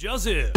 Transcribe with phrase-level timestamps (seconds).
[0.00, 0.51] Joseph。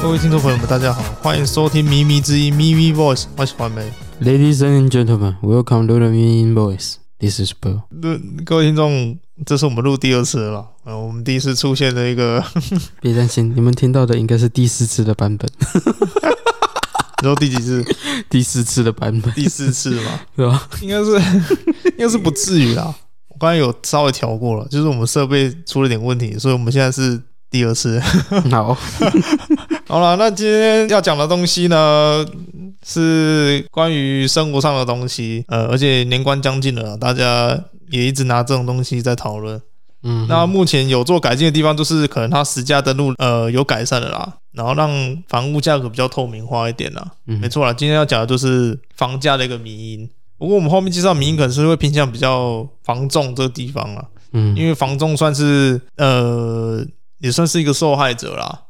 [0.00, 3.92] 各位听众朋友们，大家好，欢迎收听《咪咪之音》咪咪 Voice，我是环美。
[4.22, 6.94] Ladies and gentlemen, welcome to the Mi Voice.
[7.18, 7.82] This is Bill。
[8.44, 10.64] 各位听众，这是我们录第二次了。
[10.84, 12.44] 呃，我们第一次出现的一个，
[13.02, 15.50] 别担心，你们听到的应该是第四次的版本。
[17.20, 17.84] 然后第几次？
[18.30, 19.32] 第四次的版本。
[19.34, 20.68] 第四次嘛，是吧？
[20.80, 21.10] 应该是，
[21.90, 22.94] 应该是不至于啦。
[23.28, 27.20] 我刚才有稍微调过了，就是我们设备出了点问题，所以我们现在是。
[27.50, 27.98] 第二次，
[28.50, 28.76] 好，
[29.88, 32.22] 好了，那今天要讲的东西呢，
[32.84, 39.58] 是关于生活上的东西，呃，而且年关将近了，大家也一直拿这种东西在讨论。
[40.02, 44.90] 嗯，那目前有做改进的地方，就是可能它实价登录，呃，有改善了啦，然后让
[45.26, 47.12] 房屋价格比较透明化一点啦。
[47.26, 50.06] 嗯，没错啦，今天要讲的就是房价的一个迷因。
[50.36, 54.04] 不过我们后面介绍迷因，可能是会偏向比较房仲这个地方了。
[54.34, 56.84] 嗯，因为房仲算是呃。
[57.18, 58.60] 也算是一个受害者啦，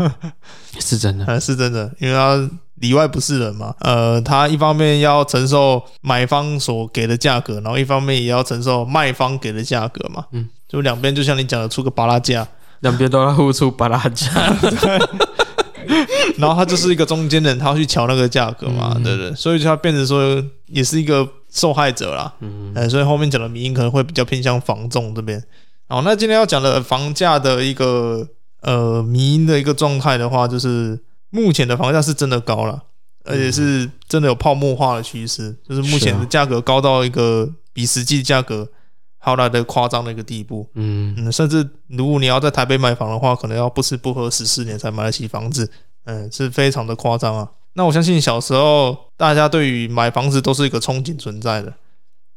[0.78, 3.74] 是真的，还 是真的，因为他里外不是人嘛。
[3.80, 10.24] 呃，他一方面要承受买方所给的价格，然后一方面也要承受卖方给的价格嘛。
[10.32, 12.46] 嗯，就两边就像你讲的出个巴拉价，
[12.80, 14.26] 两边都要付出巴拉价。
[14.60, 14.98] 对。
[16.36, 19.34] 然后他就是一个中间人，他要去瞧那个价格嘛，对不对？
[19.34, 22.32] 所以就他变成说也是一个受害者啦。
[22.40, 25.42] 嗯，呃，所以后面讲的民因可能会比较偏向房仲这边。
[25.90, 28.28] 好，那今天要讲的房价的一个
[28.60, 31.00] 呃迷因的一个状态的话，就是
[31.30, 32.82] 目前的房价是真的高了，
[33.24, 38.68] 而且是真的有泡沫化的趋势，就是目前的价格高到一个比实际价格
[39.16, 40.68] 还要来的夸张的一个地步。
[40.74, 45.70] 嗯嗯，甚至如果你要在台北买房的话，可能要不吃不喝十四年才买得起房子，
[46.04, 47.48] 嗯，是非常的夸张啊。
[47.72, 51.72] 那我相信小时候大家对于买房子都是一个憧憬存在的。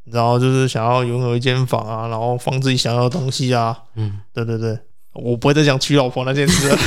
[0.05, 3.75] 然后就是想要拥有一间房啊，然后放自己想要的东西啊。
[3.95, 4.77] 嗯，对对对，
[5.13, 6.77] 我不会再讲娶老婆那件事了。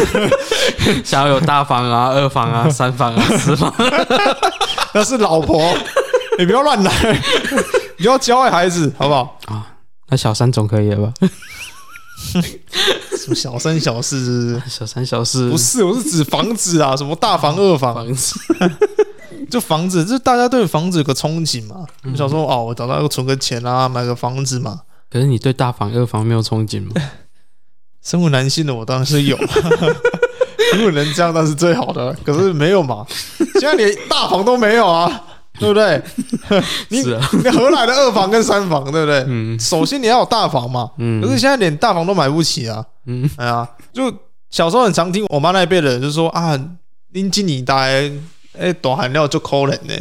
[1.05, 3.73] 想要有大房啊、二房啊、 三房啊、四房，
[4.95, 5.61] 那是老婆，
[6.39, 7.23] 你不要乱来，
[7.99, 9.39] 你要教坏孩子，好不好？
[9.47, 9.75] 啊，
[10.09, 11.13] 那小三总可以了吧？
[13.17, 14.61] 什么小三小四？
[14.69, 15.51] 小三小四？
[15.51, 17.95] 不是，我是指房子啊，什么大房、二房？
[17.95, 18.39] 房子。
[19.51, 21.77] 就房子，就大家对房子有个憧憬嘛。
[21.79, 24.81] 我、嗯、想说，哦，我找到要存个钱啊，买个房子嘛。
[25.11, 26.93] 可是你对大房、二房没有憧憬吗？
[28.03, 29.37] 身为男性的我当然是有，
[30.77, 32.13] 如果能这样，那是最好的。
[32.25, 33.07] 可是没有嘛，
[33.55, 35.23] 现在连大房都没有啊，
[35.59, 36.03] 对不对？
[36.91, 39.25] 你是、啊、你何来的二房跟三房，对不对？
[39.27, 39.59] 嗯。
[39.59, 40.91] 首先你要有大房嘛。
[40.99, 41.23] 嗯。
[41.23, 42.85] 可是现在连大房都买不起啊。
[43.07, 43.31] 嗯。
[43.37, 44.13] 哎呀，就
[44.51, 46.61] 小时候很常听我妈那一辈的人就说啊，
[47.13, 48.11] 拎进你带。
[48.59, 49.95] 哎，多含料就可怜呢。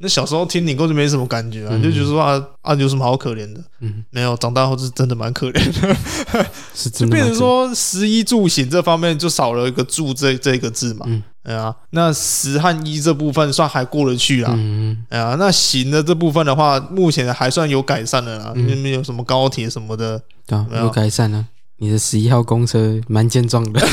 [0.00, 3.60] 那小时候听你，根本就没什么感觉啊，嗯、就觉得说啊啊，有什么好可怜的？
[3.80, 7.16] 嗯，没有，长大后是真的蛮可怜的，是真的。
[7.18, 11.04] 就变成说，食衣住行这方面就少了一个“住”这这个字嘛。
[11.08, 14.52] 嗯，哎呀，那食和衣这部分算还过得去啦。
[14.54, 21.44] 嗯，哎呀，那行的这部分的话，目前还算有改善的啦，因为没有什么高铁什么的，对，有改善了。
[21.78, 23.80] 你的十一号公车蛮健壮的。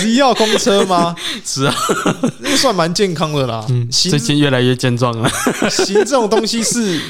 [0.00, 1.14] 十一号公车吗？
[1.44, 1.74] 是啊，
[2.40, 3.64] 那算蛮健康的啦。
[3.68, 5.28] 嗯，最近越来越健壮了。
[5.70, 7.00] 行这种东西是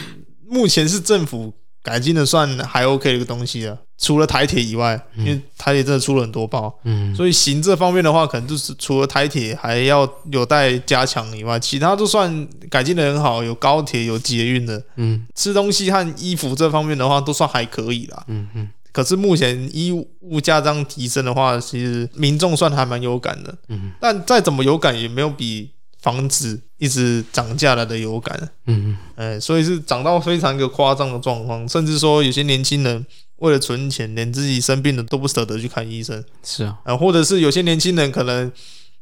[0.49, 1.53] 目前是政府
[1.83, 3.77] 改进的，算还 OK 的一个东西啊。
[3.97, 13.43] 除了台铁以外，因为台铁真的出了很多包，嗯，所以行这方面的话，可能就是除了台铁还要有待加强以外，其他都算改进的很好。
[13.43, 18.25] 有高铁，有捷运的，嗯，吃东西和衣服这方面的话，都算还可以啦。
[18.27, 18.69] 嗯嗯。
[18.95, 19.91] 可是目前衣
[20.21, 23.53] 物价这样提升的话，其实民众算还蛮有感的。
[23.69, 25.69] 嗯，但再怎么有感，也没有比
[26.01, 28.39] 房子一直涨价来的有感。
[28.67, 33.05] 嗯嗯，哎，所以是涨到非常一个夸张的状况，甚至说有些年轻人
[33.39, 36.25] 为了存钱，连自己生病了都不舍得去看医生。
[36.45, 38.53] 是啊，啊，或者是有些年轻人可能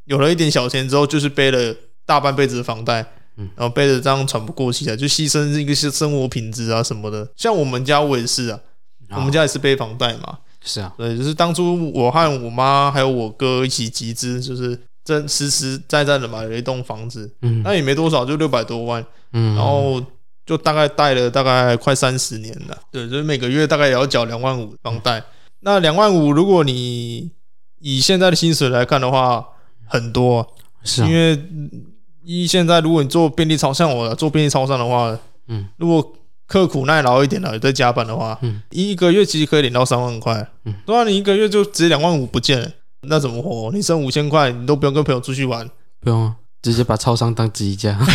[0.07, 1.77] 有了一点小钱之后，就是背了
[2.07, 3.05] 大半辈子的房贷，
[3.37, 7.29] 嗯，然后背着这样喘不过气来，就牺牲一个生活品质啊什么的。
[7.37, 8.59] 像我们家我也是啊。
[9.15, 20.03] 我们家也是背房贷嘛，是啊，对，就是当初我和我妈还有我哥一起集资，就是真实实在在的买了一栋房子，嗯，那也没多少，就六百多万，嗯，然后
[20.47, 25.23] 就大概贷了大概快三十年了，对，就是每个月大概也要缴两万五房贷。
[25.61, 27.31] 那两万五，如果你
[27.81, 29.45] 以现在的薪水来看的话，
[29.87, 31.41] 很多，是因为
[32.25, 35.17] 一现在如果你做便利超，像我做便利超商的话，
[35.47, 36.13] 嗯，如果
[36.53, 42.69] 刻苦耐劳一点了，在加班的话，嗯，一个月其实可以领到三万块，嗯，对啊，你一个月就直接两万五不见了，
[43.09, 43.71] 那怎么活？
[43.73, 45.67] 你剩五千块，你都不用跟朋友出去玩，
[46.03, 47.99] 不用啊，直接把超商当自己家。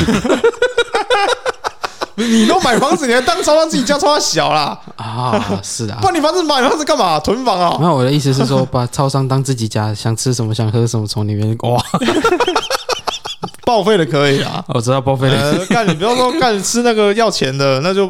[2.16, 5.60] 你都买房子，你还当超商自己家，超商小啦 啊？
[5.64, 7.20] 是啊，不然你房子买房子干嘛？
[7.20, 7.78] 囤房啊？
[7.80, 11.80] 没有，我的意思是说，把超商当自己家，想吃什么，想喝什么，从里面哇，
[13.68, 14.64] 报废的可以啊。
[14.74, 18.10] 我知道报废的，干你不要说干吃那个要钱的，那就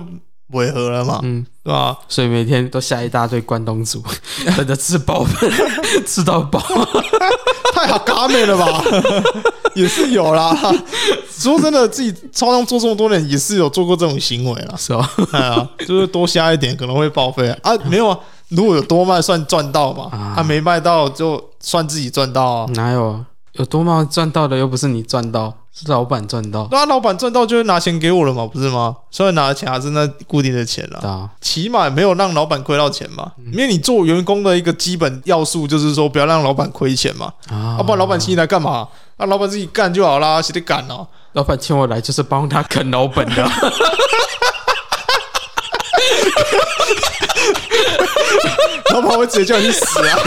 [0.51, 1.98] 违和了嘛，嗯，对吧？
[2.07, 4.04] 所以每天都下一大堆关东煮，
[4.56, 5.50] 等着吃饱饭，
[6.06, 6.62] 吃到饱，
[7.74, 8.83] 太好嘎美了吧？
[9.74, 10.56] 也是有啦。
[11.30, 14.75] 说真的，自己超商做这么多年，也是有做过这种行为啦。
[14.77, 15.10] 是吧？
[15.33, 17.74] 哎呀，就是多下一点可能会报废啊。
[17.86, 18.18] 没有啊，
[18.50, 22.65] 如果有多卖算赚到嘛，他没卖到就算自己赚到啊。
[22.74, 23.24] 哪有
[23.57, 26.68] 有多卖赚到的又不是你赚到，是老板赚到。
[26.71, 28.95] 那老板赚到就会拿钱给我了嘛，不是吗？
[29.09, 33.31] 虽然拿的钱还是那固定的钱啦，起码没有让老板亏到钱嘛。
[33.51, 37.33] 因为你做员工的一个基本要素就是说不要让老板亏钱嘛。
[37.50, 38.88] 啊，不然老板请你来干嘛？
[39.18, 41.07] 那老板自己干就好啦，谁得干哦？
[41.33, 43.44] 老板请我来就是帮他啃老本的，
[48.94, 50.19] 老板会直接叫你死啊！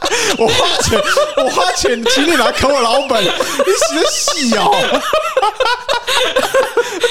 [0.38, 1.00] 我花钱，
[1.36, 4.70] 我花钱请你来啃我老本，你死的戏哦！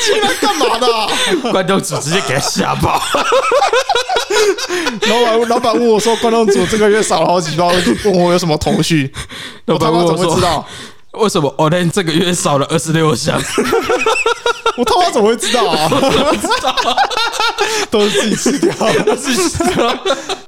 [0.03, 0.87] 请你来干嘛的？
[1.51, 3.01] 关东煮直接给他下爆！
[5.07, 7.67] 老板，老板问我说：“关东煮这个月少了好几包，
[8.05, 9.11] 问我有什么头绪？”
[9.65, 10.65] 老板问我怎么会知道？
[11.13, 13.41] 为什么我连这个月少了二十六箱？
[14.77, 15.89] 我他妈怎么会知道啊？
[17.89, 18.73] 都是自己吃掉，
[19.15, 19.93] 自己吃掉。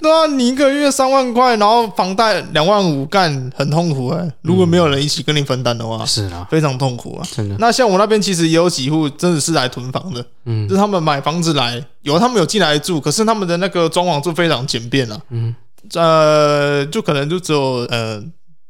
[0.01, 4.31] 对啊，你一个月三万块，然后房贷两万五，干很痛苦哎。
[4.41, 7.27] 如果没有人一起跟你分担的话，是啊，非常痛苦啊。
[7.35, 7.55] 真的。
[7.59, 15.53] 那像我那边其实也有几户真的是来囤房的，嗯，就是他们买房子来，有他们有进来住，可是他们的那个装潢就非常简便啊，嗯，
[15.95, 18.23] 呃，就可能就只有呃。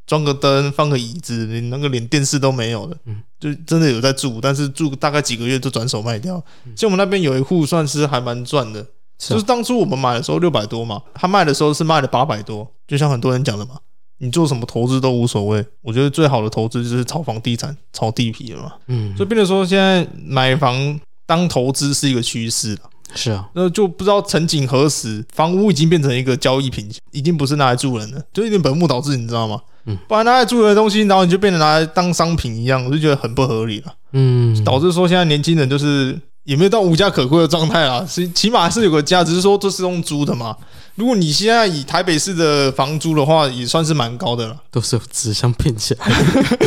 [0.10, 6.44] 装个灯，放个椅子，你那个连电视都没有的，嗯，就真的有在住，但是住大概几个月就转手卖掉。
[6.76, 8.84] 像我们那边有一户算是还蛮赚的，
[9.20, 12.68] 就是当初我们买的时候六百多嘛，他卖的时候是卖了八百多。
[12.88, 13.76] 就像很多人讲的嘛，
[14.18, 18.74] 你做什么投资都无所谓，我觉得最好的投资就是炒房地产、炒地皮了嘛。
[18.88, 22.82] 嗯，所以变成说现在买房当投资是一个趋势了。
[23.16, 29.60] 是啊，那就不知道曾几何时，房屋已经变成一个交易品，已经不是拿来住人了，就有点本末倒置，你知道吗？
[29.86, 33.94] 嗯，不然拿来住人的东西，然后你就变成拿来当商品一样，我就觉得很不合理了。
[34.14, 40.56] 嗯，导致说现在年轻人就是也没有到无家可归的状态啊，是起码是有个家，只是说这是用租的嘛。
[40.96, 46.58] 如果你现在以台北市的房租的话，也算是蛮高的了，都是纸箱骗起来的。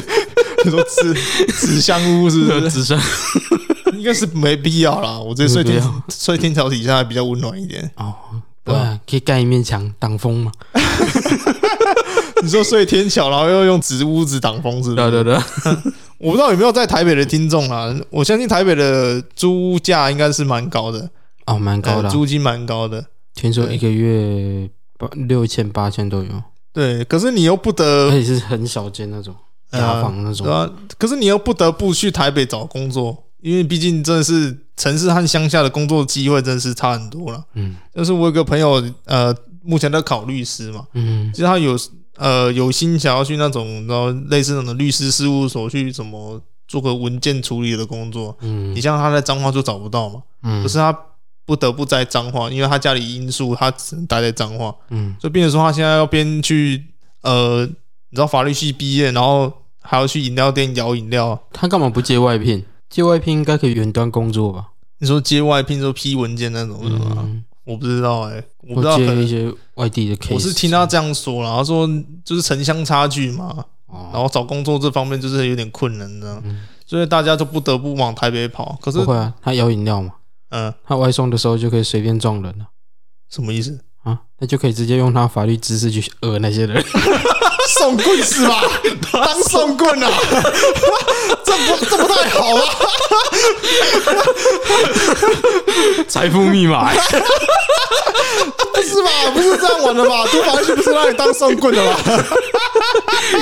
[0.64, 1.12] 你说纸
[1.52, 2.70] 纸箱屋是不是？
[2.70, 2.98] 纸箱。
[3.92, 8.14] 应该是没必要啦，我这睡天 睡天桥底下还比较温暖一点哦。
[8.64, 10.52] 对啊，可以盖一面墙挡风嘛。
[12.42, 15.10] 你说睡天桥，然后又用纸屋子挡风，是不是？
[15.10, 15.34] 对对对。
[16.18, 21.10] 我不知道有没有在台北的听众啊，我相信台北的租价应该是蛮高的
[21.46, 23.04] 哦，蛮高的，租金蛮高的。
[23.34, 24.68] 听说一个月
[24.98, 26.30] 八六千八千都有。
[26.72, 29.34] 对，可是你又不得，而且是很小间那种
[29.72, 30.46] 雅房那种。
[30.46, 33.24] 对啊，可是你又不得不去台北找工作。
[33.42, 37.44] 因为毕竟真的是城市和乡下的工作机会真的是差很多了。
[37.54, 40.86] 嗯，就是我有个朋友，呃，目前在考律师嘛。
[40.94, 41.76] 嗯，其实他有
[42.16, 48.36] 呃有心想要去那种然后类似那种律师事务所去什么做个文件处理的工作。
[48.40, 50.22] 嗯，你像他在彰化就找不到嘛。
[50.44, 50.96] 嗯，可是他
[51.44, 54.72] 不得不在彰化，因为他家里因素，他只能待在彰化。
[54.90, 56.84] 嗯，所以变成说他现在要边去
[57.22, 61.38] 呃，你知道法律系毕业，然后还要去饮料店摇饮料。
[61.52, 62.64] 他干嘛不接外聘？
[62.92, 64.68] 接外聘应该可以远端工作吧？
[64.98, 67.24] 你说接外聘说批文件那种是吗？
[67.26, 70.34] 嗯、我不知道哎、欸，我不知道可能一些外地的 case。
[70.34, 71.88] 我是听他这样说啦，他说
[72.22, 78.78] 就是城乡差距嘛，哦、然后找工作这方面就是有点困难的，嗯、所以大家就不得不往台北跑。
[78.82, 80.12] 可是不会啊，他摇饮料嘛，
[80.50, 82.66] 嗯，他外送的时候就可以随便撞人了，
[83.30, 84.18] 什么意思啊？
[84.38, 86.82] 那就可以直接用他法律知识去讹那些人。
[87.78, 88.62] 送棍是吧？
[89.12, 90.10] 当送棍啊？
[91.44, 92.62] 这不这不太好啊！
[96.08, 96.92] 财富密码？
[98.56, 99.10] 不是吧？
[99.34, 100.24] 不是这样玩的吧？
[100.30, 101.98] 读法律不是让你当送棍的吧？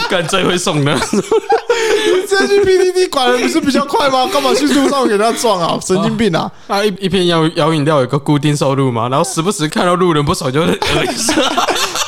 [0.08, 4.28] 干最会送的，你直接去 PDD 管人不是比较快吗？
[4.32, 5.78] 干嘛去路上给他撞啊？
[5.84, 6.50] 神经病啊！
[6.68, 11.34] 啊，一一片摇摇饮料有个固定收入嘛，然后时不时看到路人不爽就讹一下，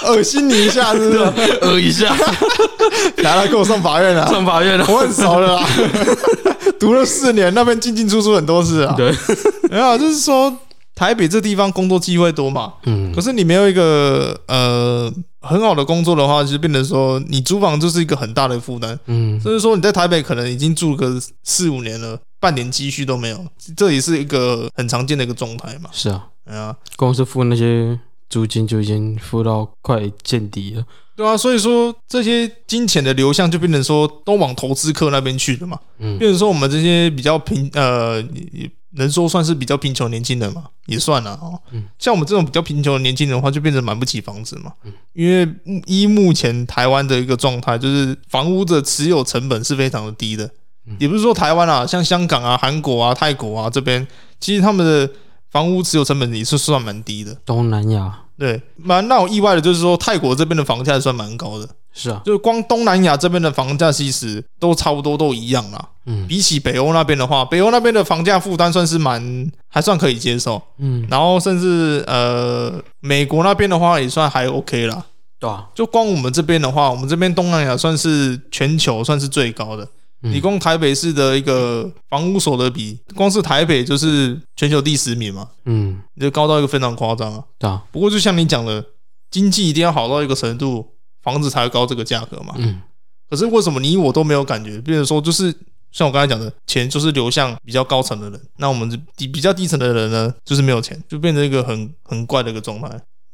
[0.06, 1.32] 恶心你一下，是不是？
[1.62, 2.14] 讹一下，
[3.18, 5.66] 来来给我上法院了，上法院了，我很熟了啦，
[6.78, 8.94] 读了四年，那边进进出出很多次啊。
[8.96, 9.14] 对，
[9.70, 10.54] 没有，就是说
[10.94, 12.74] 台北这地方工作机会多嘛。
[12.84, 13.12] 嗯。
[13.14, 18.98] 可是你没有一个呃很好的工作的话，就变成说你租房就是一个很大的负担。
[19.06, 19.40] 嗯。
[19.40, 23.44] 所以说你在台北可能已经住个四五年了，半点积蓄都没有，
[23.76, 25.90] 这也是一个很常见的一个状态嘛。
[25.92, 26.28] 是啊。
[26.44, 30.84] 哎呀，光是付那些租金就已经付到快见底了。
[31.14, 35.78] 对啊，所以说这些金钱的流向就变成说都往投资客那边去了嘛。
[35.98, 38.20] 嗯，变成说我们这些比较平呃，
[38.94, 41.58] 能说算是比较贫穷年轻人嘛，也算了哦。
[41.70, 44.72] 嗯，像我们这种比较贫穷的年轻人的话，就变成买不起房子嘛。
[44.84, 45.48] 嗯，因为
[45.86, 50.48] 依目前台湾的一个状态，就是房屋的持有成本是非常的低的。
[50.86, 54.06] 嗯，也不是说台湾啊，像香港啊、韩国啊、泰国啊这边，
[54.40, 55.10] 其实他们的
[55.50, 57.34] 房屋持有成本也是算蛮低的。
[57.46, 58.18] 东南亚。
[58.38, 61.68] 对，蛮让我意外的，就是说泰国这边的房价算蛮高的。
[61.92, 65.88] 是啊，就是光东南亚这边的房价其实都差不多都一样啦。
[66.06, 70.60] 嗯，比起北欧那边的话，北欧那边的房价负担算是蛮还算可以接受。
[70.78, 75.06] 嗯，然后甚至呃美国那边的话也算还 OK 啦。
[75.38, 79.86] 对啊，就光我们这边的话，我们这边东南亚算是全球算是最高的。
[80.24, 87.42] 你光台北市的一个房屋所得比，光是台北就是全球第十名嘛，嗯，就高到一个非常夸张啊。
[87.58, 88.84] 对啊，不过就像你讲的，
[89.32, 90.86] 经济一定要好到一个程度，
[91.22, 92.54] 房子才会高这个价格嘛。
[92.58, 92.80] 嗯，
[93.30, 94.80] 可是为什么你我都没有感觉？
[94.80, 95.54] 比如说，就是
[95.90, 102.88] 像我刚才讲的，钱就是流向比较高层的人，那我们低比较低层的人呢，就是没有钱，就变成一个很很怪的一个状态。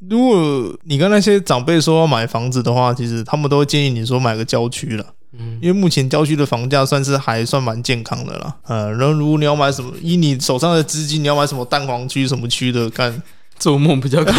[0.08, 5.04] 如果你跟那些长辈说要买房子的话，其实他们都会建议你说买个郊区了。
[5.32, 8.56] 嗯，因为目前郊区的房价算是还算蛮健康的啦。
[8.62, 13.22] 呃，然后如果你要买什么，以你手上的资金，你要买什么蛋黄区什么区的，干
[13.58, 14.32] 做梦比较快，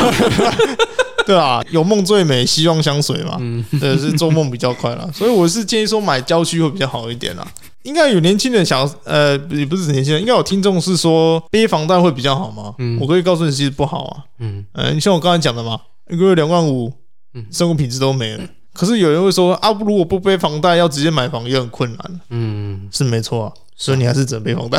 [1.26, 3.38] 对啊，有梦最美，希望相随嘛。
[3.40, 5.08] 嗯，对，是做梦比较快啦。
[5.14, 7.48] 所以我是建议说买郊区会比较好一点啦。
[7.84, 12.74] 应该有年轻人想，呃，也不是年轻人，应该有听众是说背房贷会比较好吗？
[12.80, 14.24] 嗯，我可以告诉你，其实不好啊。
[14.40, 16.92] 嗯，呃，你像我刚才讲的嘛，一个月两万五，
[17.34, 18.44] 嗯，生活品质都没了。
[18.74, 22.22] 可是有人会说啊，如果不背房贷，要直接买房也很困难。
[22.30, 24.78] 嗯，是没错啊，所以你还是只能背房贷。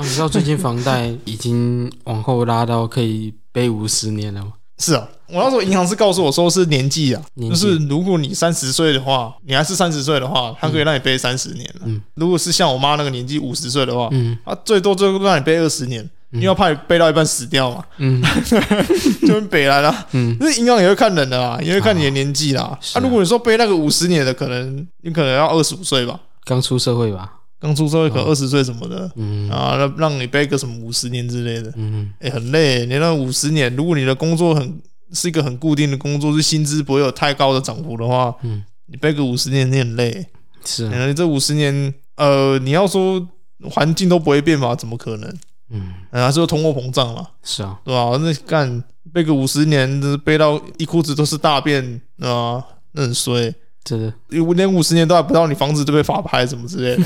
[0.00, 4.52] 你知道最近房贷已经往后拉到可以背五十年了吗？
[4.78, 11.80] 是啊，我那时候银行是告诉我说是年纪啊，就是如果你三十岁的话，你还是三十岁的话，他可以让你背三十年了。
[11.86, 16.08] 嗯，如果是像我妈那个年纪五十岁的话，嗯，他最多最多让你背二十年。
[16.32, 18.22] 因为怕你背到一半死掉嘛，嗯，
[19.26, 22.78] 就北来了，嗯，那银行也会看人的啦，也会看你的年纪啦。
[22.94, 32.86] 啊，如果你说背那个五十年的，可能你可能要二十五岁吧，刚出社会吧，刚出社会可能二十岁什么的，嗯，啊，让让你背个什么五十年之类的，嗯，哎，很累。
[32.86, 34.80] 你那五十年，如果你的工作很
[35.12, 40.26] 是一个很固定的工作，是薪资不会有太高的涨幅的话，嗯，你背个五十年，你很累。
[40.64, 43.26] 是，你这五十年，呃，你要说
[43.70, 44.74] 环境都不会变吧？
[44.74, 45.36] 怎么可能？
[45.70, 47.26] 嗯，还是通货膨胀嘛？
[47.42, 48.16] 是啊，对吧？
[48.20, 52.62] 那干背个五十年，背到一裤子都是大便啊，
[52.92, 54.12] 那很衰，真的。
[54.28, 57.04] 连五十年都还不到，你房子就被法拍什么之类的，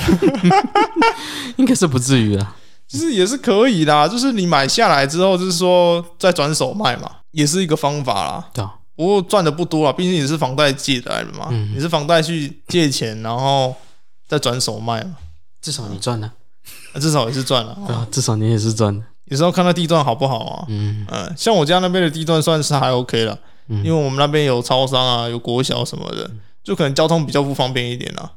[1.57, 2.55] 应该是不至于啦。
[2.87, 8.49] 其实也是可以的，就是你买下来之后，就是说再转手卖嘛，也是一个方法啦。
[8.53, 13.75] 对啊，不过赚的不多啊，毕竟你是房贷借来的嘛，你是房贷去借钱，然后
[14.29, 15.17] 再转手卖嘛，
[15.63, 16.31] 至少你赚了。
[17.01, 19.03] 至少也是赚了，对啊，至少你也是赚。
[19.25, 20.65] 有时候看到地段好不好啊？
[20.69, 23.37] 嗯嗯，像我家那边的地段算是还 OK 了，
[23.69, 26.31] 因为我们那边有超商啊，有国小什么的，
[26.65, 28.33] 就可能交通比较不方便一点啊。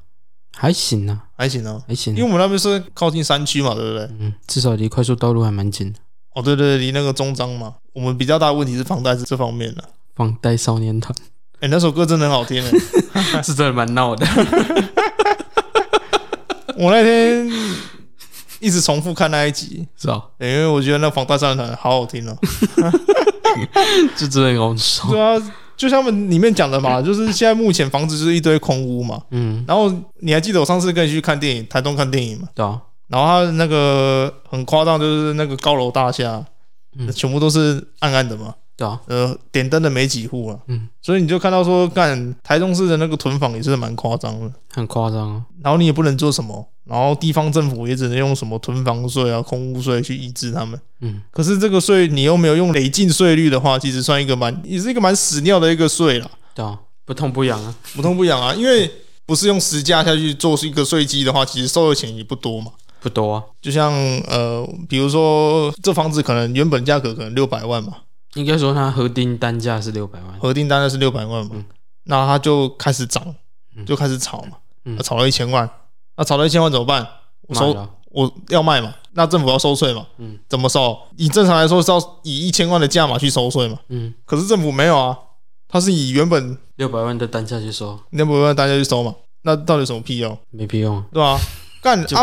[0.55, 2.13] 还行啊，还行啊，还行。
[2.15, 4.01] 因为我们那边是靠近山区嘛，对不对？
[4.19, 5.99] 嗯，至少离快速道路还蛮近的。
[6.35, 7.75] 哦，对对，离那个中章嘛。
[7.93, 9.83] 我们比较大的问题是房贷是这方面的。
[10.15, 11.15] 房贷少年团，
[11.61, 12.79] 哎，那首歌真的很好听诶，
[13.41, 14.25] 是真的蛮闹的。
[16.77, 17.49] 我那天。
[18.59, 22.35] 一直重复看那一集，是啊，因为我觉得那房贷少年团好好听哦，
[24.17, 25.07] 就真的很好笑。
[25.07, 25.39] 对啊，
[25.77, 29.89] 就像他们里面讲的嘛， 就是现在目前房子就是一堆空屋嘛，嗯，然后
[30.21, 32.47] 你还记得我上次跟你去看电影，台东看电影嘛？
[32.55, 36.43] 对啊，然后他那个很夸张，就是那个高楼大厦，
[37.15, 38.53] 全部都是暗暗的嘛。
[38.75, 45.43] 对啊，呃，点灯的没几户啊，嗯，所以你就看到说，干台中市的那个囤房也是蛮夸张的，很夸张啊。
[45.63, 51.21] 然后你也不能做什么，然后地方政府也只能用什么囤房税啊、空屋税去抑制他们，嗯。
[51.31, 56.29] 可是这个税你又没有用累进税率的话，其实算一个蛮也是一个蛮屎尿的一个税啦。
[56.55, 58.89] 对啊，不痛不痒啊，不痛不痒啊，因为
[59.25, 63.43] 不是用实价下去做一个税基的话，其实收的钱也不多嘛，不多啊。
[63.61, 63.91] 就像
[64.27, 67.93] 呃，比如说这房子可能原本价格可能六百万嘛。
[68.35, 71.55] 应该说，它核定单价是六百万，核定单价是六百万嘛，
[72.03, 73.35] 那它就开始涨，
[73.83, 75.67] 就开始炒嘛，炒了一千万，
[76.17, 77.07] 那炒到一千万怎么办？
[77.47, 80.97] 我收我要卖嘛，那政府要收税嘛，嗯，怎么收？
[81.17, 85.15] 以正常来说是要以一千万的价码去收税嘛，嗯，可是政府没有啊，
[85.67, 90.35] 他是以原本六百万的单价去收，六百万单价去收嘛，那到底有什么屁用？
[90.49, 91.39] 没屁用，对吧？
[91.81, 92.21] 干 啊，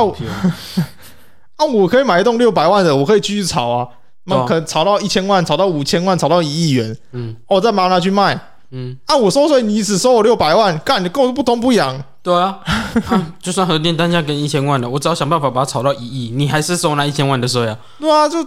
[1.57, 3.89] 啊， 我可以买一栋六百万的，我可以继续炒啊，
[4.25, 8.39] 那可能炒到一千万，炒到五千万，炒到一亿元，嗯，我再把它拿去卖。
[8.71, 12.03] 嗯，啊，我收税，你只收我六百万，干，你跟我不痛不痒。
[12.25, 12.59] 对啊，
[13.07, 17.79] 啊，就算核电单价跟一千万的，我只要想办法把它炒到一亿，你还是收那一千万的税啊？
[18.01, 18.39] 对啊，就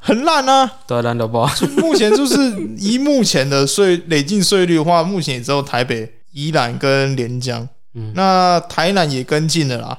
[0.00, 1.46] 很烂啊，对，烂到爆。
[1.76, 2.34] 目前就是
[2.78, 9.98] 以目前的税累进税率的话，目前也只有台北、宜兰跟连江，嗯，那台南也跟进了啦。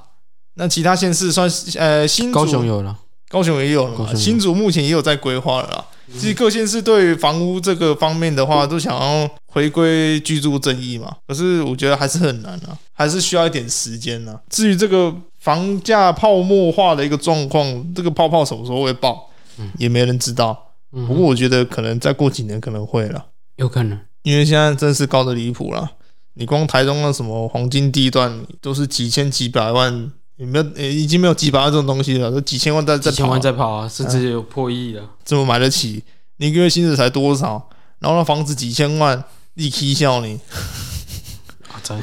[0.56, 2.98] 那其他县市算呃新高雄有了，
[3.30, 5.86] 高雄也有了嘛，新竹目前也有在规划了啦。
[6.12, 11.16] 其实各县市对于房屋这个方面的话，都想要回归居住正义嘛。
[11.28, 14.42] 可是我觉得还是很难啊，还是需要一点时间啊。
[14.50, 19.30] 至于这个房价泡沫化的一个状况，这个泡泡什么时候会爆，
[19.78, 20.72] 也没人知道。
[20.90, 25.92] 不过我觉得可能再过几年可能会了，有可能，因为现在真是高的离谱了。
[26.34, 30.12] 你光台中的什么黄金地段，都是几千几百万。
[30.40, 30.66] 有没有？
[30.90, 35.10] 已经没有几百万这种东西了，都几千万在在跑，啊，几千万在跑啊，甚至有破亿了，啊。
[35.24, 36.04] 怎么买得起？
[36.38, 37.70] 你一个月薪水才多少？
[38.00, 39.22] 然后那房子几千万，
[39.56, 40.40] 你起笑你？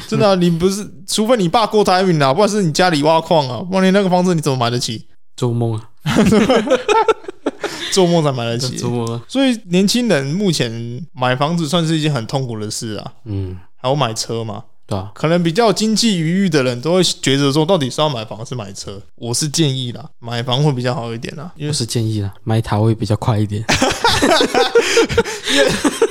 [0.08, 0.86] 真的，啊，你不是？
[1.06, 5.06] 除非你爸郭台铭啊，不然是你家里挖矿啊，不然你那个房子你怎么买得起？
[5.36, 5.90] 做梦啊！
[7.92, 8.76] 做梦才买得起。
[8.78, 9.22] 做梦啊。
[9.28, 13.12] 所以年轻人目前买房子算是一件很痛苦的事啊。
[13.24, 13.58] 嗯。
[13.76, 14.64] 还有买车嘛？
[14.88, 19.02] 对啊，可能比较经济余裕的人都会觉得说，到底是要买房还是买车？
[19.16, 21.50] 我是建议啦，买房会比较好一点啦。
[21.58, 23.64] 我是建议啦，买塔会比较快一点，
[25.52, 25.64] 也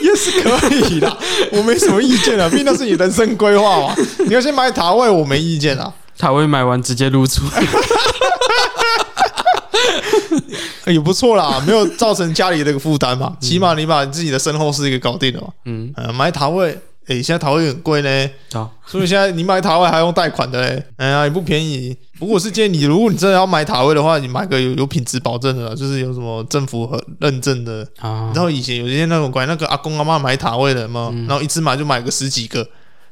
[0.10, 1.18] 也是可以啦。
[1.54, 3.96] 我没什么意见啊，毕竟那是你人生规划嘛。
[4.28, 5.94] 你要先买塔位，我没意见啊。
[6.18, 7.44] 塔位买完直接入住，
[10.92, 13.38] 也不错啦，没有造成家里的一个负担嘛。
[13.40, 15.48] 起码你把你自己的身后事给搞定了嘛。
[15.64, 16.78] 嗯，买塔位。
[17.08, 21.96] 诶、欸，现在塔位很贵呢，啊、所以现在你买塔位还用贷款的嘞，哎呀，也不便宜。
[22.18, 27.88] 不过我是建议你，如果你真的要买塔位的话，你买个有有品质保证的，就是有什么政府和认证的。
[28.00, 32.68] 啊、然后以前有些那种关于那个阿公阿妈买塔位的嘛，嗯、然后一次买就买个十几个，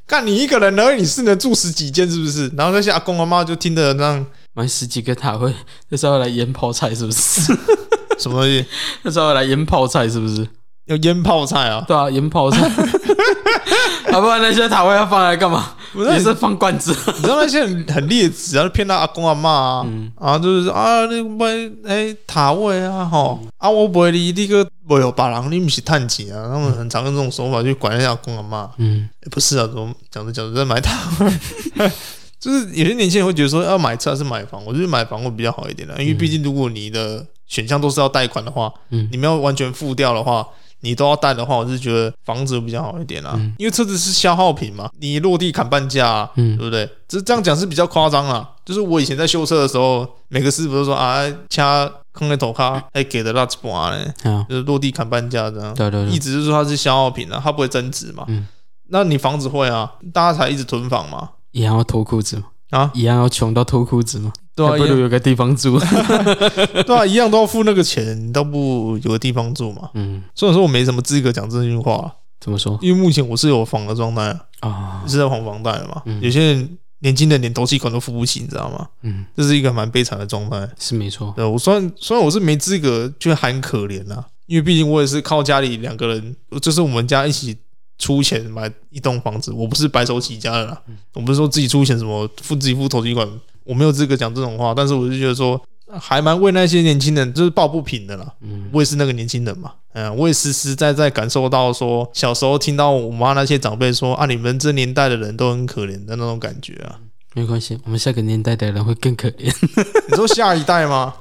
[0.08, 2.48] 看你一个人而已，你是能住十几间是不是？
[2.58, 5.54] 然后那些阿公阿妈就听得那样买十几个塔位，
[5.90, 7.42] 那是要来腌泡菜是不是？
[8.18, 8.66] 什么东西？
[9.04, 10.48] 那是要来腌泡菜是不是？
[10.86, 11.84] 要腌泡菜啊？
[11.88, 12.60] 对啊，腌泡菜。
[14.12, 15.74] 啊，不然那些塔位要放来干嘛？
[15.94, 16.96] 不是也是放罐子？
[17.16, 21.46] 你知道那些很很劣质啊，骗他阿公阿妈啊，嗯、啊，就是啊，你买
[21.88, 26.50] 哎塔位啊，吼、嗯、啊，我不会你这个没有把人，你不是探钱啊？
[26.52, 28.70] 他们很常用这种手法去管一下阿公阿妈。
[28.78, 31.32] 嗯、欸，不是啊，怎么讲着讲着在买塔位？
[32.40, 34.64] 就是有些年轻人会觉得说，要买车还是买房？
[34.66, 40.46] 我觉得买房会比较好一点的，因为毕竟如果你的选项都是要贷款的话，嗯，你没有完全付掉的话。
[40.84, 46.88] 你都要带的话，我是觉得房子比较好一点啦，嗯、因为车子是消耗品嘛，你落地砍半价、啊，嗯、对不对？
[47.08, 48.48] 这这样讲是比较夸张啦。
[48.66, 55.74] 就是我以前在修车的时候，每个师傅都说啊，掐坑在头卡还给的那几半呢，嗯、就是落地砍半价这样。
[55.74, 58.26] 对对对，一直就是说它是消耗品啊，它不会增值嘛。
[58.28, 58.46] 嗯、
[58.90, 64.34] 那你房子会啊，大家才一直囤房嘛，一样要脱裤子嘛，啊，一样要穷到脱裤子嘛。
[64.56, 65.80] 对啊，不如有个地方住。
[66.86, 69.90] 对啊，一样都要付那个钱，倒不有个地方住嘛。
[69.96, 72.78] 嗯，虽然说我没什么资格讲这句话，怎么说？
[72.82, 76.02] 因为目前我是有房的状态啊，是在还房贷的嘛。
[76.22, 78.88] 有些人年轻人连头期款都付不起，你知道吗？
[79.02, 81.34] 嗯，这是一个蛮悲惨的状态，是没错。
[81.36, 87.58] 对，我虽然虽然我是没资格，就还很可怜呐，因为毕竟我也是靠家里两个人，就是我们家一起
[87.98, 90.82] 出钱买一栋房子，我不是白手起家的啦，
[91.14, 93.28] 我不是说自己出钱什么付自己付头期款。
[93.64, 95.62] 我没有资格讲这种话，但是我就觉得说，
[96.00, 98.34] 还蛮为那些年轻人就是抱不平的啦。
[98.42, 107.00] 嗯，我也是那个年轻人嘛，嗯，我也实实在在感受到说，小时候听到我妈那些长辈说啊，你们这年代的人都很可怜的那种感觉啊。
[107.36, 109.52] 没关系，我们下个年代的人会更可怜。
[110.10, 111.16] 你说下一代吗？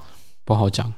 [0.44, 0.92] 不好讲。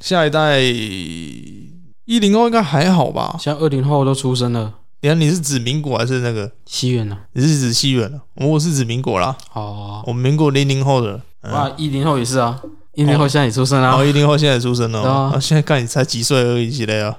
[0.00, 3.36] 下一代一零后应该还好吧？
[3.40, 4.74] 像二零后都出生了。
[5.04, 7.18] 你看，你是指民国还是那个西元呢？
[7.34, 9.36] 你是指西元的，我是指民国啦。
[9.52, 12.58] 哦，我们民国零零后的，哇，一零后也是啊，
[12.94, 13.98] 一零后现在也出生了。
[13.98, 15.02] 哦，一零后现在也出生了。
[15.02, 17.18] 啊，现在看你才几岁而已，几类啊？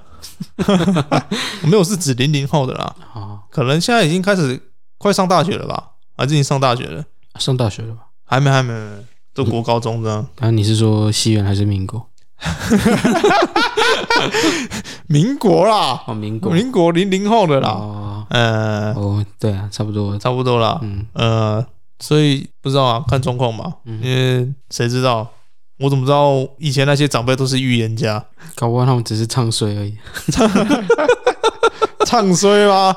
[1.62, 2.92] 我没有是指零零后的啦。
[3.14, 4.60] 啊，可能现在已经开始
[4.98, 5.90] 快上大学了吧？
[6.16, 7.04] 还是已经上大学了？
[7.38, 8.00] 上大学了吧？
[8.24, 8.74] 还没，还没，
[9.32, 10.26] 都国高中这样。
[10.40, 12.04] 啊，你是说西元还是民国？
[15.08, 21.64] 民国啦，哦，民国，民国零零后的啦，呃，哦，对啊，差不多，差不多啦，嗯，呃，
[22.00, 23.74] 所以不知道啊，看状况嘛。
[23.84, 25.30] 因为谁知道？
[25.78, 28.24] 我怎么知道以前那些长辈都是预言家？
[28.54, 29.96] 搞不好他们只是唱衰而已。
[32.06, 32.96] 唱衰吗？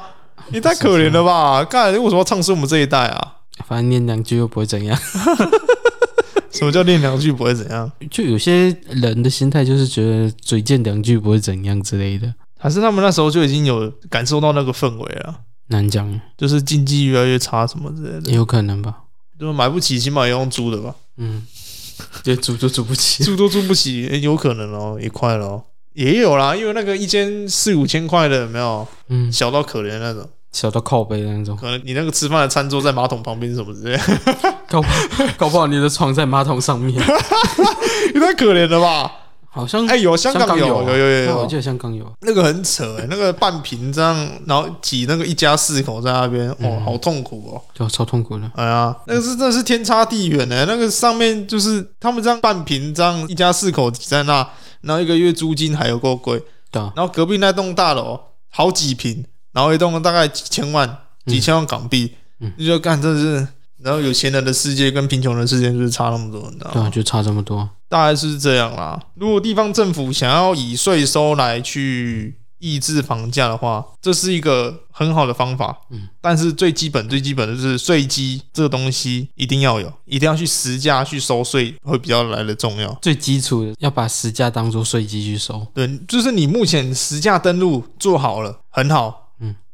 [0.51, 1.63] 你太可怜了吧！
[1.63, 3.33] 干，为什么要唱衰我们这一代啊？
[3.67, 4.97] 反正念两句又不会怎样。
[6.51, 7.91] 什么叫练两句不会怎样？
[8.09, 12.33] 就有些人的心态就是觉得嘴贱两句不会怎样之类的。
[12.57, 15.41] 还是他们那时候就已经有感受到那个氛围了？
[15.67, 18.31] 难讲，就是经济越来越差什么之类的。
[18.31, 19.03] 也有可能吧。
[19.39, 20.93] 就买不起，起码也用租的吧。
[21.17, 21.45] 嗯，
[22.23, 28.85] 就租都租不起， 租都租不起，欸，有可能哦，也快了哦，也有啦，因为那个一间四五千块的有没有？
[29.07, 30.27] 嗯，小到可怜那种。
[30.51, 33.97] 小到靠背的那种，可能你那个吃饭的餐桌在马桶旁边什么之类。
[33.97, 34.03] 的，
[34.67, 34.87] 搞不
[35.37, 36.93] 搞不好你的床在马桶上面，
[38.13, 39.11] 你太可怜了吧？
[39.51, 42.05] 好像哎、欸、有香港有有有有有，我记得香港有。
[42.21, 48.49] 那个很扯那个半平这样，然后挤那个一家四口在那边，嗯、哦，好痛苦哦，就超痛苦的。
[48.53, 54.47] 哎呀，那个是真的是天差地远呢、欸，那个上面就是他们这样半平这样一家四口挤在那，
[54.81, 58.19] 然后一个月租金还有够贵，对，然后隔壁那栋大楼
[58.51, 59.25] 好几坪，
[59.59, 60.97] 然后一栋大概几千万。
[61.25, 63.47] 几千万港币，嗯，你就干这是，
[63.83, 66.73] 然后有钱人的世界跟贫穷人的世界就是差那么多，你知道吗？
[66.73, 68.99] 对啊，就差这么多，大概是这样啦。
[69.13, 75.77] 如果地方政府想要以税收来去抑制房价的话，这是一个很好的方法。
[75.91, 82.91] 嗯，但是最基本、最基本的就是税基这个东西一定要有，一定要去实价去收税，会比较来的重要。
[83.03, 85.67] 最基础的要把实价当做税基去收。
[85.75, 89.18] 对，就是你目前实价登录做好了，很好。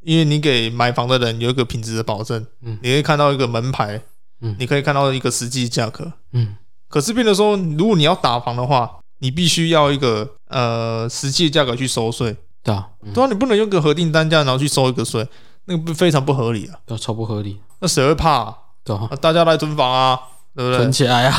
[0.05, 3.99] 因为你给买房的人有一个品质的保证，嗯，你可以看到一个门牌，
[4.41, 6.55] 嗯，你可以看到一个实际价格，嗯，
[6.87, 15.27] 可是变成说，如果你要打房的话，你必须要一个呃实际价格去收税，对啊，对啊，你不能用个核定单价然后去收一个税，
[15.65, 18.55] 那个不非常不合理啊，对，超不合理，那谁会怕啊？
[18.83, 20.19] 对啊，大家来囤房啊，
[20.55, 20.77] 对不对？
[20.77, 21.35] 囤起来啊，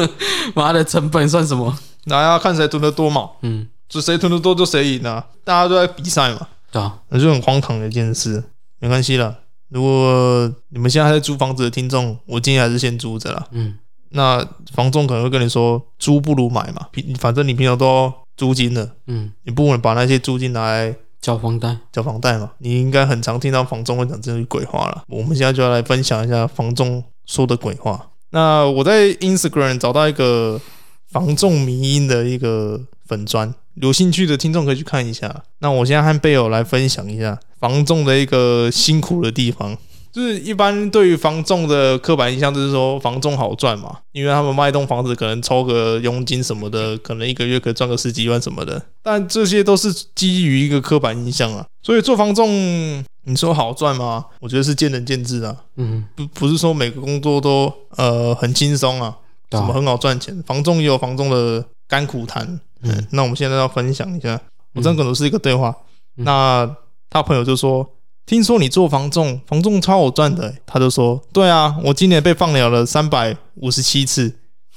[0.56, 1.76] 妈的成本算什么？
[2.04, 6.48] 来啊，看谁囤的多嘛，嗯，就谁囤的多就谁赢啊，大家都在比赛嘛。
[6.70, 8.42] 对啊，那就很荒唐的一件事，
[8.78, 9.38] 没关系了。
[9.68, 13.48] 如果你们现在还在租房子的听众，我建议还是先租着啦。
[13.50, 13.76] 嗯，
[14.10, 18.92] 那房仲可能会跟你说，租不如买嘛，平反正你平常都要租金的。
[19.06, 22.52] 嗯，你不能把那些租金拿来缴房贷，交房贷嘛。
[22.58, 25.02] 你应该很常听到房仲会讲这句鬼话了。
[25.08, 28.10] 我们现在就要来分享一下房仲说的鬼话。
[28.30, 30.60] 那我在 Instagram 找到一个
[31.08, 33.52] 房仲迷因的一个粉专。
[33.80, 35.42] 有兴趣的听众可以去看一下。
[35.60, 39.76] 那我现在和贝友来分享一下房仲的一个辛苦的地方，
[40.12, 48.80] 就是一般对于房仲的刻板印象就是说房仲好赚嘛，因为他们卖一栋房子可能抽个佣金什么的，可能一个月可以赚个十几万什么的。
[49.02, 51.66] 但这些都是基于一个刻板印象啊。
[51.82, 54.24] 所以做房仲，你说好赚吗？
[54.40, 55.54] 我觉得是见仁见智啊。
[55.76, 59.14] 嗯，不不是说每个工作都呃很轻松啊，
[59.50, 62.58] 什么很好赚钱，房仲也有房仲的甘苦谈。
[62.82, 64.40] 嗯，那我们现在要分享一下，
[64.74, 65.74] 我这可能是一个对话。
[66.16, 66.76] 嗯、那
[67.08, 67.88] 他朋友就说
[68.26, 74.34] ：“听说你做房仲，房仲超好赚的、欸。”他就说：“对啊，我今年被放鸟了三百五十七次，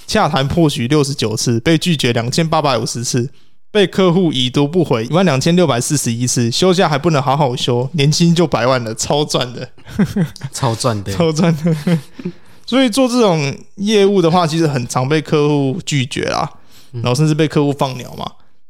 [0.08, 3.30] 洽谈破局六十九次，被拒绝两千八百五十次，
[3.72, 9.70] 被客户已读不回一万两千六百四十一次，休假还不能好好休，年薪就百万了，超赚的，
[10.54, 12.00] 超赚的，超赚的。
[12.66, 16.50] 所以做这种业务的话，其实很常被客户拒绝啦。”
[16.92, 18.26] 然后甚至被客户放鸟嘛，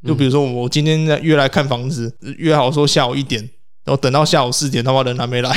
[0.05, 3.41] 就比如说我今天约来看房子，约好说下午一点，
[3.85, 5.51] 然后等到下午四点，他妈人还没来，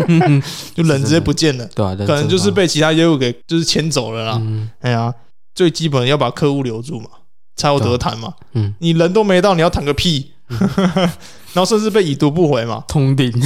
[0.74, 4.42] 就人直接不见了，对，可能就是被其他业务给就是牵走了啦。
[4.80, 5.12] 哎呀，
[5.54, 7.08] 最基本要把客户留住嘛，
[7.56, 8.34] 才有得谈嘛。
[8.54, 10.32] 嗯，你人都没到，你要谈个屁？
[11.52, 13.30] 然后甚至被已读不回嘛，通顶。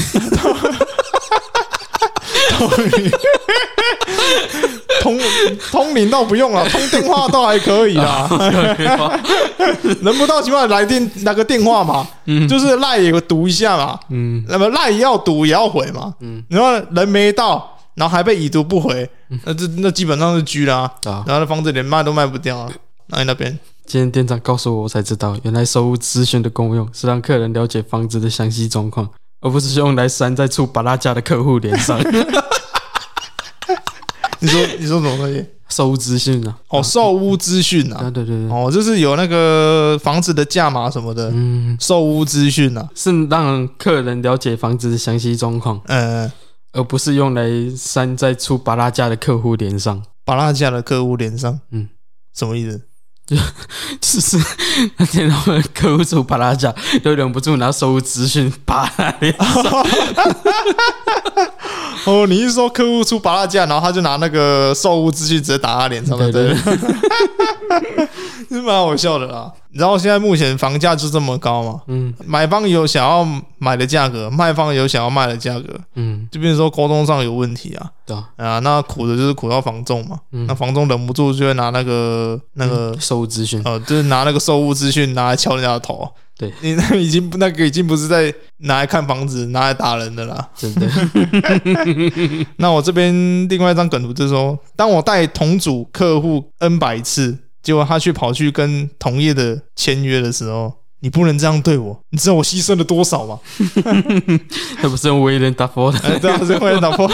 [5.00, 5.18] 通
[5.70, 8.28] 通灵倒不用了，通电话倒还可以啦。
[10.02, 19.08] 人不到起码来电那个电话嘛，嗯，就是赖也读一下嘛，嗯，那么赖要读也要回嘛，嗯，然后人没到，然后还被已读不回，
[19.44, 22.70] 那这那基本上是狙啦，然后那房子连卖都卖不掉啊。
[23.08, 29.06] 那你那边，今天店长告诉我，我才知道，原来收屋资讯的功用是让客人了解房子的详细状况，
[29.44, 32.00] 而不是用来扇在出巴拉价的客户脸上。
[34.40, 35.44] 你说你说什么东西？
[35.68, 36.58] 售屋资讯啊？
[36.68, 37.98] 哦，售屋资讯啊？
[38.00, 38.50] 对对对对。
[38.50, 41.30] 哦，就是有那个房子的价码什么的。
[41.34, 45.78] 嗯，售屋资讯啊，是让客人了解房子的详细状况。
[45.86, 46.30] 嗯，
[46.72, 50.02] 而不是用来山寨出巴拉价的客户脸上。
[50.24, 51.60] 巴拉价的客户脸上？
[51.70, 51.88] 嗯，
[52.34, 52.80] 什么意思？
[53.26, 53.34] 就
[54.02, 54.36] 是是
[54.98, 59.64] 那天他们客户组巴拉价，都忍不住拿收物资讯扒他脸上。
[62.04, 66.54] 哦，你是说客户出芭乐价，然后他就拿那个售屋资讯直接打他脸上的，对，对，
[67.96, 68.08] 对，
[68.50, 69.50] 是蛮好笑的啦。
[69.74, 73.26] 然后现在目前房价就这么高嘛，嗯，买方有想要
[73.58, 86.08] 买的价格，卖方有想要卖的价格，嗯，就比如说沟通上有问题啊，对啊，啊，那苦的就是苦到房仲嘛，嗯，那房仲忍不住就会拿那个那个售屋资讯，呃，就是拿那个售屋资讯拿来敲人家的头。
[86.36, 90.84] 对，你那 已经那个已经不是在拿来看房子，拿来打人的啦，真的。
[92.58, 93.14] 那我这边
[93.48, 103.40] 另外一张梗图就是说，当我带同组客户 N 百次，结果他去跑去跟同业的签约的时候，你不能这样对我，你知道我牺牲了多少吗？
[104.80, 107.10] 他不是用威廉打破的， 对啊，是威廉打破，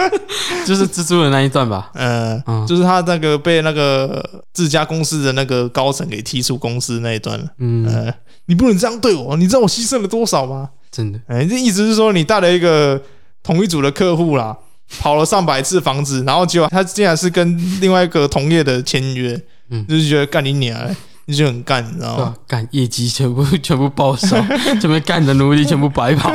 [0.66, 1.90] 就是蜘蛛的那一段吧？
[1.94, 7.86] 呃，就是他那个被那个自家公司的那个高层给踢出公司那一段，嗯。
[7.86, 8.14] 呃
[8.46, 10.68] 你不能这样对我，你知道我牺牲了多少吗？
[10.90, 13.00] 真的，哎，这意思是说你带了一个
[13.42, 14.54] 同一组的客户啦，
[15.00, 19.40] 跑了上百次房子，然后结果他竟然是跟另外一个同业的签约，
[19.74, 20.78] 嗯，就是觉得干你娘，
[21.26, 22.36] 你就很干，你知道吗？
[22.46, 24.36] 干业绩全部 全部报销，
[24.80, 26.30] 这边干的奴隶全部白跑，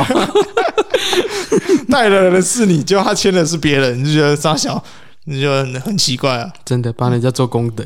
[1.90, 4.84] 带的人是你，结果他签的是别人，你就觉得傻小，
[5.26, 7.84] 你就很很奇怪啊，真的帮人家做功德。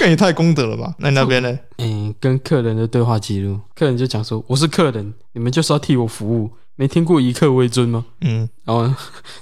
[0.00, 0.94] 这也太功德了吧？
[0.98, 1.58] 那你那边呢？
[1.78, 8.88] 嗯，跟客人的对话记录，客人就讲说：“我是客人，你们就是要替我服务，没听过以客为尊吗？”嗯，然后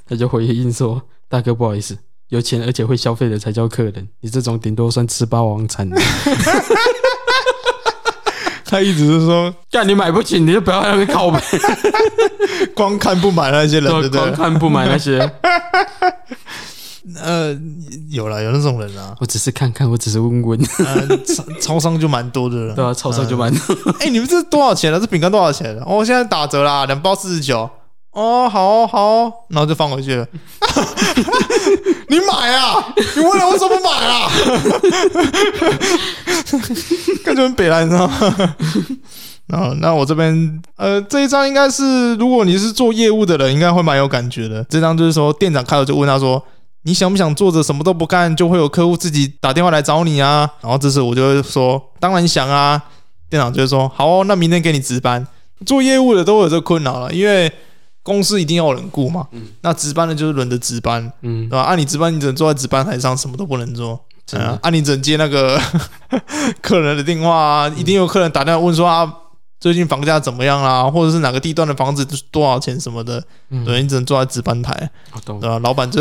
[0.06, 5.88] 他就回应说：“大哥，不好意思，有钱而且会消费的才叫客人，你这种顶多算吃霸王餐。
[8.68, 11.38] ”他一直是说：“干你买不起，你就不要在那边靠北，
[12.74, 14.20] 光看不买那些人，对不对？
[14.20, 15.18] 光看不买那些。
[17.22, 17.56] ”呃，
[18.10, 19.14] 有了，有那种人啊。
[19.20, 20.60] 我只是看看，我只是问问。
[20.80, 22.74] 呃，超超商就蛮多的了。
[22.74, 23.74] 对啊，超商就蛮多。
[23.74, 24.98] 哎、呃欸，你们这多少钱啊？
[24.98, 25.72] 这饼干多少钱？
[25.86, 27.70] 哦，现在打折啦，两包四十九。
[28.16, 30.26] 哦，好哦好哦，然后就放回去了。
[32.08, 32.82] 你买啊？
[33.14, 34.30] 你问了为什么不买啊？
[37.22, 38.56] 感觉很北蓝，你知道吗？
[39.48, 44.64] 然后，那我这边，呃，这一张应该是，如果你是做业务的人，应该会蛮有感觉的。
[44.64, 46.42] 这张就是说，店长开头就问他说。
[46.82, 50.48] 你想不想坐着什么都不干，就会有客户自己打电话来找你啊？
[50.60, 52.80] 然后这时我就会说，当然想啊。
[53.28, 55.26] 店长就会说，好哦，那明天给你值班。
[55.66, 57.52] 做业务的都有这个困扰了，因为
[58.06, 59.26] 公司一定要有人雇嘛。
[59.32, 59.42] 嗯。
[59.62, 61.62] 那值班的就是轮着值班，嗯，对吧？
[61.64, 64.00] 按你值班，你只能坐在值班台上，什么都不能做。
[64.32, 64.56] 嗯。
[64.62, 65.60] 按你只能接那个
[66.62, 69.12] 客人的电话啊，一定有客人打电话问说啊。
[69.58, 70.84] 最近房价怎么样啦？
[70.88, 73.20] 或者是哪个地段的房子多少钱什么的？
[73.48, 74.90] 嗯、对，你只能坐在值班台，
[75.24, 75.58] 懂对吧？
[75.60, 76.00] 老板就，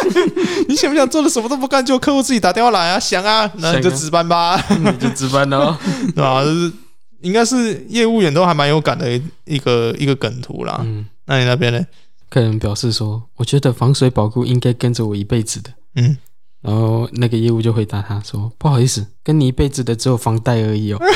[0.68, 2.98] 你想不想做的什么都不干，就客户自己打电话来啊？
[2.98, 5.74] 想啊，那你就值班吧， 你就值班喽，
[6.14, 6.42] 对吧？
[6.44, 6.72] 就是
[7.20, 9.08] 应该是业务员都还蛮有感的
[9.44, 10.80] 一个一个梗图啦。
[10.82, 11.86] 嗯，那你那边呢？
[12.28, 15.70] 客人表示说，我觉得防水保固应该跟着我一辈子的。
[15.94, 16.16] 嗯，
[16.60, 20.98] 然后那个业务就回答他说，不好意思，跟你一辈子的只有房贷而已哦。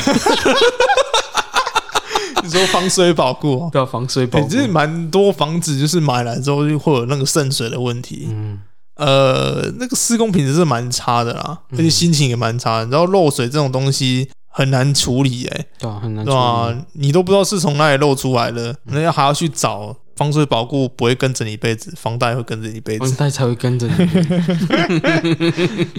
[2.44, 8.29] 你说防水保固、哦，对啊，防水保固，其实蛮多房子就是买来之后就会有那个渗水的问题。
[8.31, 8.61] 嗯，
[8.94, 12.87] 呃，那个施工品质是蛮差的啦，而且心情也蛮差的。
[12.87, 23.94] 然后漏水这种东西很难处理、欸，哎，对啊，很难处理，对啊，你都不知道是从哪里漏出来的，那要还要去找防水保固，不会跟着你一辈子，房贷会跟着你一辈子，房贷才会跟着你。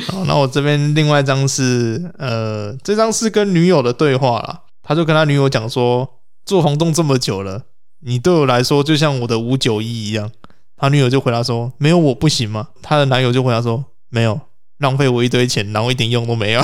[0.08, 6.10] 好，那我这边另外一张是，呃，这张是跟女友的对话啦，他就跟他女友讲说。
[6.46, 7.64] 做房东这么久了，
[8.02, 10.30] 你对我来说就像我的五九一一样。
[10.78, 14.40] 他女友就回答说：“没有我不行吗？”他的男友就回答说：“没有，
[14.78, 16.62] 浪费我一堆钱，然后一点用都没有。”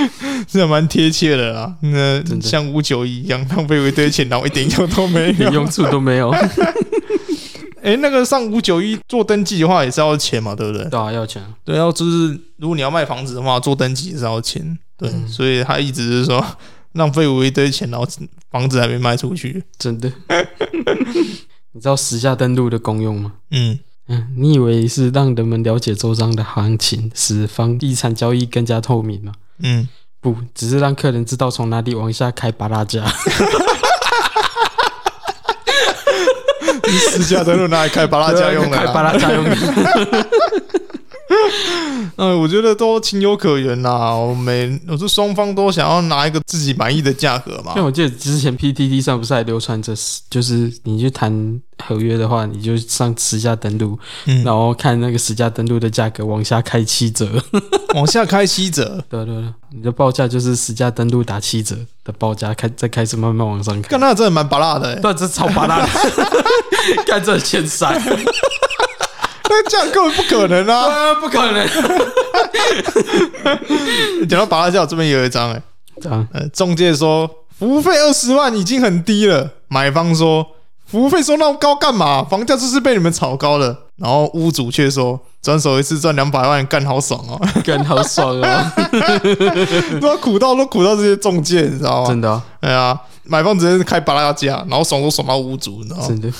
[0.46, 1.76] 这蛮贴切的啦。
[1.80, 6.30] 那像五九一一样，浪费我一堆钱，然后一点用都没有， 用处都没有。
[6.30, 10.88] 哎、欸，那个上五九一做登记的话也是要钱嘛，对不对？
[10.88, 11.42] 对啊，要钱。
[11.64, 14.76] 对，要就是如果你要卖房子的话，做登记也是要钱。
[14.98, 16.44] 对，嗯、所以他一直是说
[16.94, 18.06] 浪费我一堆钱，然后
[18.50, 20.10] 房子还没卖出去，真的。
[21.72, 23.34] 你知道时下登录的功用吗？
[23.50, 23.78] 嗯
[24.08, 29.32] 嗯，你以为是让人们了解周遭的行情，使房地产交易更加透明吗？
[29.62, 29.88] 嗯，
[30.20, 33.02] 不，只是让客人知道从哪里往下开巴拉加。
[36.88, 39.56] 你实价登录拿来开巴拉加用的，开巴拉加用的。
[42.16, 44.14] 嗯， 我觉得都情有可原啦。
[44.14, 47.72] 我每我是双方都想要拿一个自己满意的价格嘛。
[47.74, 49.92] 因为我记得之前 PTT 上不是还流传着，
[50.30, 57.28] 就是你去谈合约的话，你就上实价登录，嗯、然后看那个实价登录的价格往下开七折，
[57.94, 59.02] 往下开七折。
[59.10, 63.98] 对对对，你的报价就是实价登录打七折的报价，开再开始慢慢往上看。
[63.98, 65.88] 那真的蛮拔辣的、欸，对，这超拔辣的，
[67.04, 68.00] 干这欠塞。
[69.48, 70.92] 那 这样根本不可能啊！
[70.92, 71.66] 啊不可能。
[74.28, 75.62] 讲到拔辣价，这边也有一张哎，
[76.00, 77.28] 这样，呃，中介说
[77.58, 80.44] 服务费二十万已经很低了，买方说
[80.86, 82.24] 服务费收那么高干嘛？
[82.24, 83.82] 房价就是被你们炒高了。
[83.96, 88.72] 然后屋主却说转手一次赚两百万，干好爽哦， 干好爽哦，
[90.02, 92.08] 都苦到都苦到这些中介，你知道吗？
[92.08, 96.06] 真的、哦，对啊，买方直接是开巴拉价，然后爽都爽到屋主，你知道吗？
[96.08, 96.30] 真的。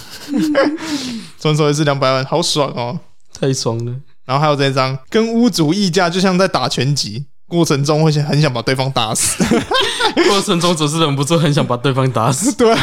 [1.38, 2.98] 转手也是两百万，好爽哦，
[3.38, 3.92] 太爽了。
[4.24, 9.44] 然后还有这张，跟屋主议价就像在打拳击，过程中会很想把对方打死，
[10.28, 12.52] 过程中总是忍不住很想把对方打死。
[12.56, 12.76] 对，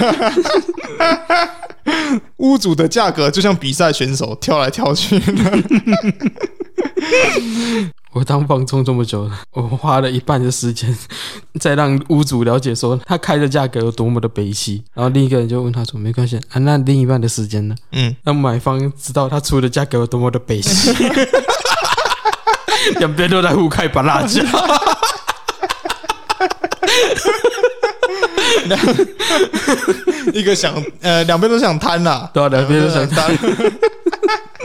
[2.37, 5.63] 屋主的价格就像比赛选手跳来跳去的。
[8.13, 10.95] 我当房仲这么久了，我花了一半的时间
[11.59, 20.93] 在让屋主了解说他开的价格有多么的悲喜，然后另一个人就问他说：“没关系啊，那另一半的时间呢？”嗯，让买方知道他出的价格有多么的北七，
[22.99, 24.43] 两边都在互开拔辣价，
[30.33, 30.71] 一个想
[31.01, 33.35] 呃，两边都想贪呐，对啊，两边都想贪，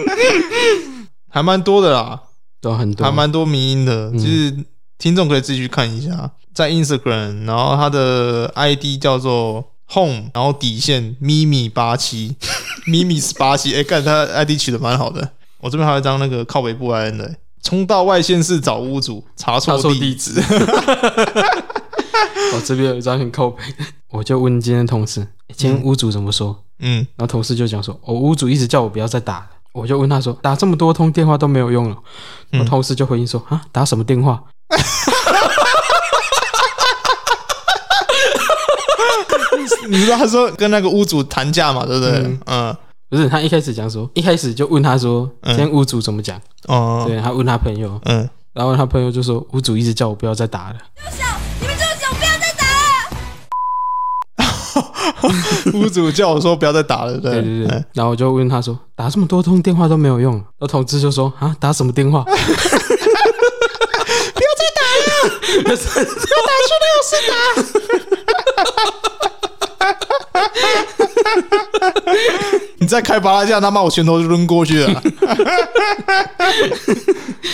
[1.33, 2.21] 还蛮多的啦。
[2.61, 4.64] 都很多，还蛮多迷音的，就是
[4.99, 12.37] 听众可以自己去看一下，在 Instagram，然后他的 ID 叫做 Home，然后底线咪咪八七，
[12.87, 15.31] 咪咪是八七，哎，看他 ID 取得蛮好的。
[15.61, 20.40] 我这边还有一张那个靠北布莱恩的，冲到外县市找屋主，查错地址。
[22.55, 23.62] 我这边有一张很靠北，
[24.11, 26.64] 我就问今天同事，今天屋主怎么说？
[26.81, 29.49] 嗯，然后同事就讲说，我屋主一直叫我不要再打了。
[29.72, 31.96] 我就问他说：“打这么多通电话都没有用了。”
[32.59, 34.42] 我同事就回应说：“啊，打什么电话？”
[39.88, 42.38] 你知道他说跟那个屋主谈价嘛，对不对？
[42.46, 42.76] 嗯，
[43.09, 50.76] 不是，他一开始讲说，一开始就问他说：“今天屋主怎么讲？”哦，对，他问他朋友，嗯，然后他朋友就说：“屋主一直叫我不要再打了。”
[55.74, 57.85] 屋主叫我说不要再打了，对对对，对。
[57.94, 62.22] 然后我就问他说：“打这么多通电话都没有用。”那同志就说：“啊，打什么电话？
[62.24, 62.37] 不要
[64.57, 65.11] 再打了，
[65.64, 65.76] 要打
[66.64, 67.33] 去六十打。
[72.88, 75.03] ”你再开巴拉架，他妈我拳头就抡过去了。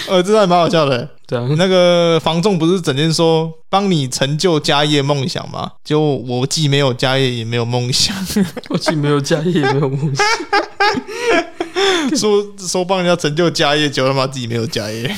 [0.09, 1.09] 呃，这还蛮好笑的。
[1.27, 5.73] 对啊，那个房仲不是整天说帮你成就家业梦想吗？
[5.83, 8.15] 就我既没有家业，也没有梦想。
[8.71, 10.25] 我既没有家业，也没有梦想。
[12.17, 15.09] 说说帮人家成就家业，就他妈自己没有家业。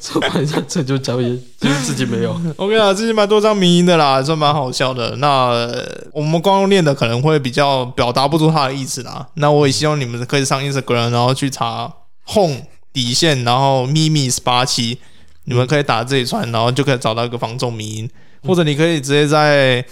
[0.00, 2.40] 说帮人家成就家业， 就是自己没有。
[2.56, 5.16] OK 啊，最近蛮多张迷因的啦，算蛮好笑的。
[5.16, 5.68] 那
[6.12, 9.26] 我们光用念的可能会比较表达不出他的意思啦。
[9.34, 11.92] 那我也希望你们可以上 Instagram，然后去查
[12.26, 12.62] Home
[12.92, 14.98] 底线，然后咪咪十八七。
[15.44, 18.10] 你们可以打这一串，然后就可以找到一个防重迷因，
[18.42, 19.84] 或者你可以直接在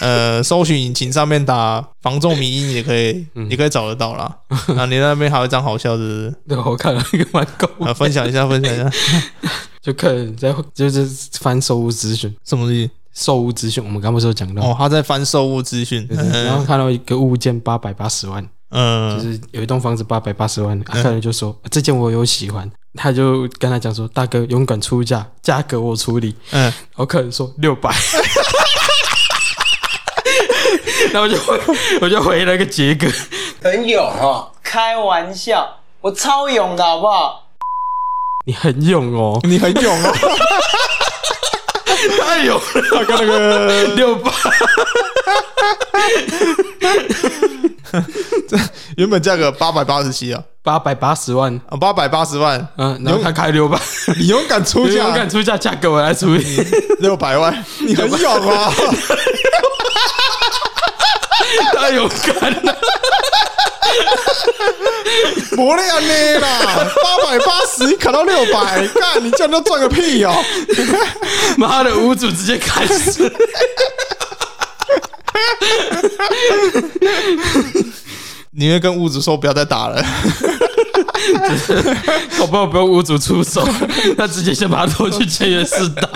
[0.00, 4.36] 呃 搜寻引擎上面打防重迷音，也可以，你可以找得到啦。
[4.76, 8.90] 啊，你那边还有一张好笑的， 对，我看了一个蛮高，啊，分享一下，分享一下，
[9.82, 11.06] 就客人在就是
[11.40, 12.90] 翻售物资讯，什么东西？
[13.14, 14.62] 售物资讯，我们刚不是有讲到？
[14.62, 22.70] 哦，他在翻售物资讯，然后看到一个物件八百八十万，嗯，就是有一栋房子八百八十万，客人就说这件我有喜欢。
[22.94, 27.90] 他就跟他讲说：“大哥，勇敢出价，价格我处理。”嗯，然后客人说六百，
[31.12, 31.60] 然后我就回，
[32.02, 33.06] 我就回了一个杰哥，
[33.62, 37.44] 很勇哦，开玩笑，我超勇的好不好？
[38.46, 40.12] 你很勇哦，你很勇哦，
[42.20, 44.30] 太勇了，他跟那个六八。
[48.48, 48.56] 这
[48.96, 51.54] 原本价格八百八十七啊，八百八十万。
[51.68, 53.78] 啊，八百八十万，嗯，然后他开六百，
[54.18, 56.44] 你勇敢出价，勇敢出价，价格我来处理，
[57.00, 58.72] 六百万，你很勇啊，
[61.76, 62.76] 太勇敢了，
[65.56, 66.48] 磨练呢啦，
[67.02, 70.44] 八百八十，你砍到六百，干，你这样都赚个屁哦，
[71.56, 73.32] 妈的，屋主直接开始。
[78.50, 80.04] 你会跟屋主说不要再打了。
[82.40, 83.66] 我 不不用屋主出手，
[84.16, 86.08] 他直接先把他拖去签约室打。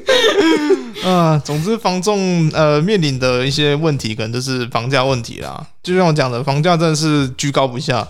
[1.04, 5.66] 啊，总之房仲呃面临的一些问题，可能就是房价问题啦。
[5.82, 8.06] 就像我讲的，房价真的是居高不下。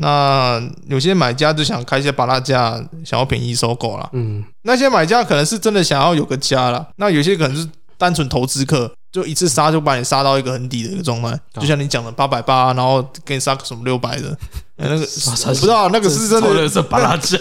[0.00, 4.08] 那有些买家就想开一些巴拉价，想要便宜收购啦。
[4.12, 6.86] 嗯，那些买家可能是真的想要有个家啦。
[6.96, 11.36] 那有些可能是单纯投资客，就一次杀就把你杀到一个很底的一个状态。
[11.54, 14.28] 就像你讲的八百八，然后给你杀个什么六百的，
[14.76, 15.00] 欸、那个
[15.48, 17.36] 我不知道那个是真的是巴拉价，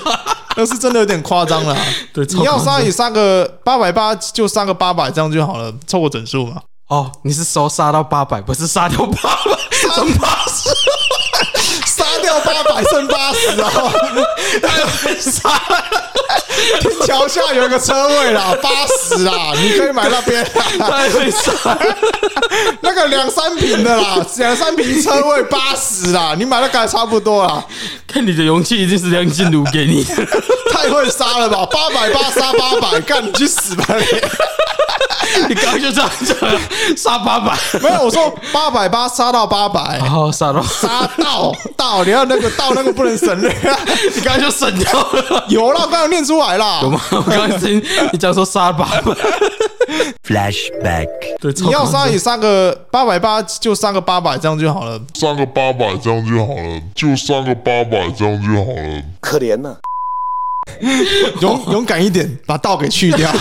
[0.58, 1.78] 那是真的有点夸张了。
[2.12, 6.62] 对，你要杀也杀个八百八，就杀个八百这样就好了，凑个整数嘛。
[6.90, 10.70] 哦，你是说杀到八百，不是杀掉八百，什么八十？
[12.28, 13.72] 掉八百剩八十啊！
[14.62, 15.50] 太会杀！
[16.82, 20.44] 天桥下有一个车位啦，八十啊，你可以买那边。
[20.78, 21.78] 太会杀！
[22.82, 27.64] 那个两三平的啦，两三平车位八十啦，你买那个还差不多啦。
[28.06, 30.14] 看你的勇气，一定是梁静茹给你的。
[30.74, 31.66] 太会杀了吧！
[31.72, 34.04] 八百八杀八百，干你去死吧你！
[35.50, 36.36] 你刚刚就这样讲，
[36.96, 43.50] 杀八百，没有我说八百八杀到八百，然后杀到杀到到，你要那个到那个不能省略，
[44.16, 47.00] 你刚刚就省掉了，有了，刚刚念出来了，有吗？
[47.12, 49.02] 我刚刚听你讲说杀八百
[50.26, 51.08] ，Flashback，
[51.40, 59.76] 对，你要杀也杀个八百八，就杀个八百，这样就好了，杀个八百这样就好了，就杀个八百这样就好了，可怜呐，
[61.42, 63.32] 勇勇敢一点，把道给去掉。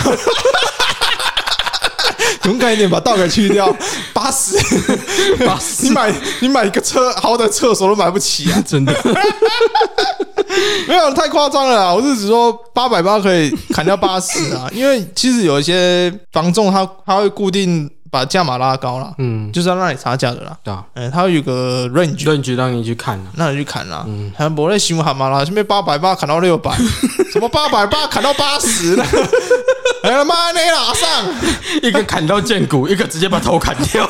[2.47, 3.67] 勇敢一点，把道给去掉。
[4.13, 4.57] 八十，
[5.45, 8.59] 八十，你买你买一个车，好歹厕所都买不起啊！
[8.65, 8.93] 真的，
[10.87, 11.93] 没有太夸张了。
[11.93, 20.57] 我是只说八百八可以砍掉八十啊，因为其实有一些房仲他他会固定把价码拉高了，嗯，就是要让你差价的啦。
[20.63, 24.03] 对啊，嗯，他会有个 range，range 让你去看，让你去砍啦。
[24.07, 26.71] 嗯，还不会新闻喊嘛啦，什么八百八砍到六百，
[27.31, 29.05] 什么八百八砍到八十了。
[30.03, 30.51] 哎呀妈！
[30.51, 31.09] 你阿桑，
[31.81, 34.07] 一个砍到剑骨，一个直接把头砍掉。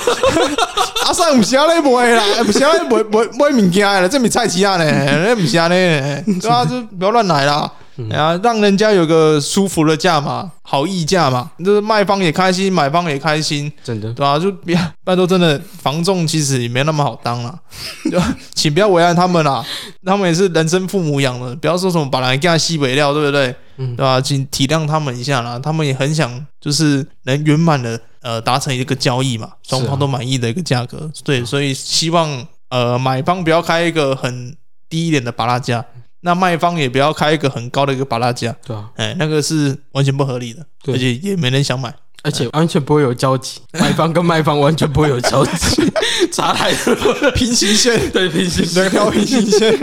[1.06, 4.86] 阿桑不是阿咧卖啦，不是阿咧卖卖卖物件啦，这米菜市啊呢，
[5.26, 7.72] 那不是阿咧，对啊，就不要乱来啦。
[8.12, 14.38] 哎呀，让人家有个舒服的价嘛，好议价嘛，就是卖方也开心，买方也开心，真的，对吧？
[14.38, 17.60] 就别拜托，真的房仲其实也没那么好当啦，
[18.12, 18.20] 就
[18.54, 19.66] 请不要为难他们啦，
[20.06, 23.56] 他们也是人生父母养的，不要说什么把人家西北料，对不对？
[23.78, 24.20] 对吧？
[24.20, 34.56] 请体谅他们一下啦，他们也很想就是能圆满的呃达成一个交易嘛，双方都满意的一个价格，对，所以希望呃买方不要开一个很
[34.90, 35.86] 低一点的巴拉价。
[36.28, 45.90] 那卖方也不要开一个很高的一个巴拉价，对啊，哎，那个是完全不合理的，而且也没人想买，而且完全不会有交集， 买方跟卖方完全不会有交集，
[46.34, 49.74] 差太多，平行线，对，平行线，两条平行线。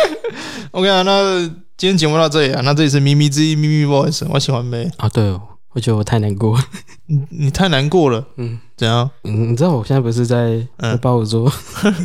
[0.72, 1.40] OK 啊，那
[1.78, 5.08] 今天节目到这里啊，那这里是咪咪之一咪咪 voice，我喜欢没啊？
[5.08, 5.40] 对哦。
[5.74, 6.58] 我觉得我太难过，
[7.06, 9.10] 你你太难过了，嗯，怎样？
[9.24, 10.66] 嗯，你知道我现在不是在
[11.02, 11.52] 报我说，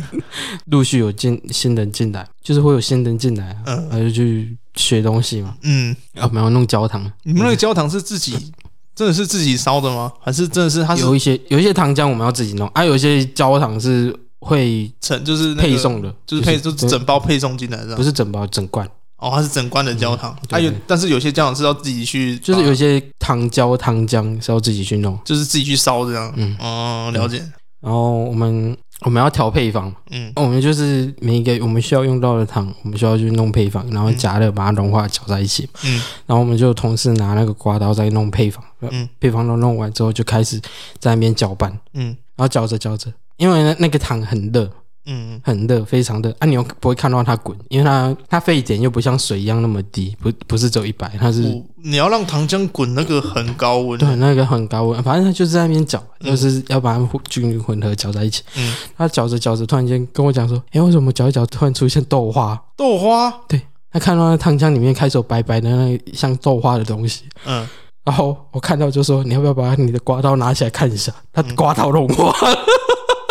[0.66, 8.52] 陆续有进新人进来，就是会有新人进来，嗯，他就去学东西嘛，嗯，啊，没有弄焦糖，你们那个焦糖是自己
[8.94, 10.12] 真的是自己烧的吗？
[10.20, 18.88] 还是真的是它有一些有一些糖浆我们要自己弄，啊，有一些焦糖是会成就是配送的，就是配就是整包配送进来的，不是整包整罐。
[19.24, 26.30] 哦，它是整罐的焦糖，还有，但是有些焦糖是要自己去，就是有些糖焦、糖浆是要自己去弄，就是自己去烧这样。
[26.36, 27.38] 嗯，哦，了解。
[27.80, 35.66] 然后我们我们要调配方，嗯，我们就是每一个我们需要用到的糖，我们需要去弄配方，然后加热把它融化搅在一起。
[35.84, 35.92] 嗯，
[36.26, 40.60] 然后我们就同时拿那个刮刀在弄配方，嗯，配方都弄完之后就开始
[40.98, 44.70] 在那边搅拌，嗯，然后搅着搅着，因为那那个糖很热。
[45.06, 46.46] 嗯，很热，非常热啊！
[46.46, 58.42] 你又不会看到它滚，因为它它沸点又不像水一样那么低，不不是只有一百，它是你要让糖浆滚那个很高温，对，那个很高温，反正它就是在那边搅，嗯、就是要把它们均匀混合搅在一起。
[58.56, 62.58] 嗯，他搅着搅着，突然间跟我讲说：“哎、欸，为什么搅一搅突然出现豆花？
[62.74, 63.30] 豆花？
[63.46, 63.60] 对，
[63.92, 67.24] 他看到那糖浆里面开始有白白的那个像豆花的东西。
[67.44, 67.68] 嗯，
[68.04, 71.12] 然后我看到就说：你要不要把你的刮刀拿起来看一下？
[71.30, 72.34] 他刮到融化。
[72.40, 72.56] 嗯”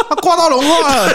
[0.09, 1.09] 它刮到融化了，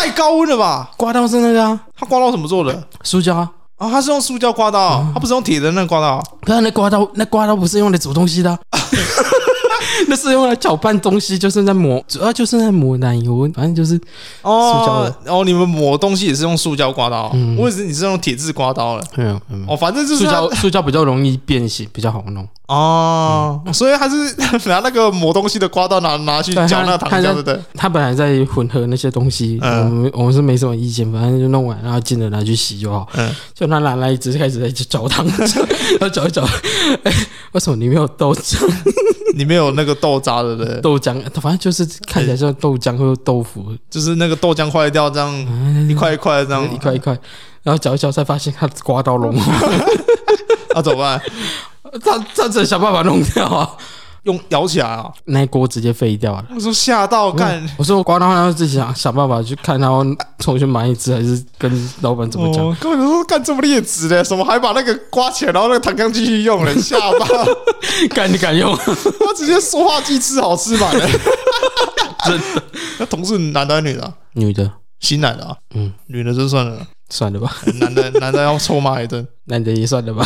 [0.00, 0.90] 太高温了吧？
[0.96, 1.78] 刮刀是那个啊？
[1.94, 2.82] 它刮刀怎么做的？
[3.02, 3.50] 塑胶啊？
[3.76, 6.18] 啊，它是用塑胶刮刀，它不是用铁的那个刮刀。
[6.40, 8.58] 可是那刮刀，那刮刀不是用来煮东西的。
[10.08, 14.00] 那是用来搅拌东西，就是在磨，主要就是在磨奶油，反正就是
[14.42, 19.04] 哦，塑胶的哦，你们磨东西也是用塑胶刮刀，嗯我以为你是用铁质刮刀了。
[19.16, 22.46] 没有没有，哦，反正就是塑胶塑胶比较容易变形，比较好弄。
[22.68, 24.14] 哦，所以还是
[24.68, 27.60] 拿那个磨东西的刮刀拿拿去对搅那糖浆，对不对？
[27.74, 33.08] 他本来在混合那些东西，嗯我们我们是没什么意见，反正就弄完，然后进了拿去洗就好。
[33.16, 35.26] 嗯，就他拿来一直开始在搅糖，
[35.98, 36.44] 然后搅一搅，
[37.02, 37.12] 哎，
[37.52, 38.56] 为什么你没有豆浆？
[39.34, 40.80] 你没有那个豆渣，的人？
[40.80, 45.32] 豆浆，反正就是看起来像豆浆或者豆腐，就是那个豆浆坏掉，这样
[45.88, 46.64] 一块一块的这样。
[46.72, 47.12] 一块一块，
[47.62, 51.20] 然后搅一搅才发现它刮到龙，那， 啊，怎么办？
[52.04, 53.68] 他他只能想办法弄掉啊，
[54.24, 55.10] 用摇起来啊！
[55.24, 56.44] 那一锅直接废掉了。
[56.54, 60.04] 我说吓到干，我说我刮到，然后自己想想办法去看，然后
[60.38, 62.64] 重新买一只，还是跟老板怎么讲？
[62.66, 67.26] 哦，根本就说干这么劣质的，什么还把那个刮起来，然后那个糖浆继续用了， 吓爆！
[68.10, 68.76] 干你敢用？
[68.76, 71.06] 他直接塑化剂吃好吃满了，
[72.26, 72.62] 真的？
[72.98, 74.12] 那同事男的还是女的啊？
[74.34, 80.24] 女的，新来的啊，嗯，女的就算了，算了吧，男的男的要臭骂一顿， 男的也算了吧，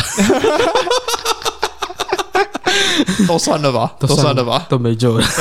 [3.27, 5.25] 都算了吧，都算了吧，都没救了。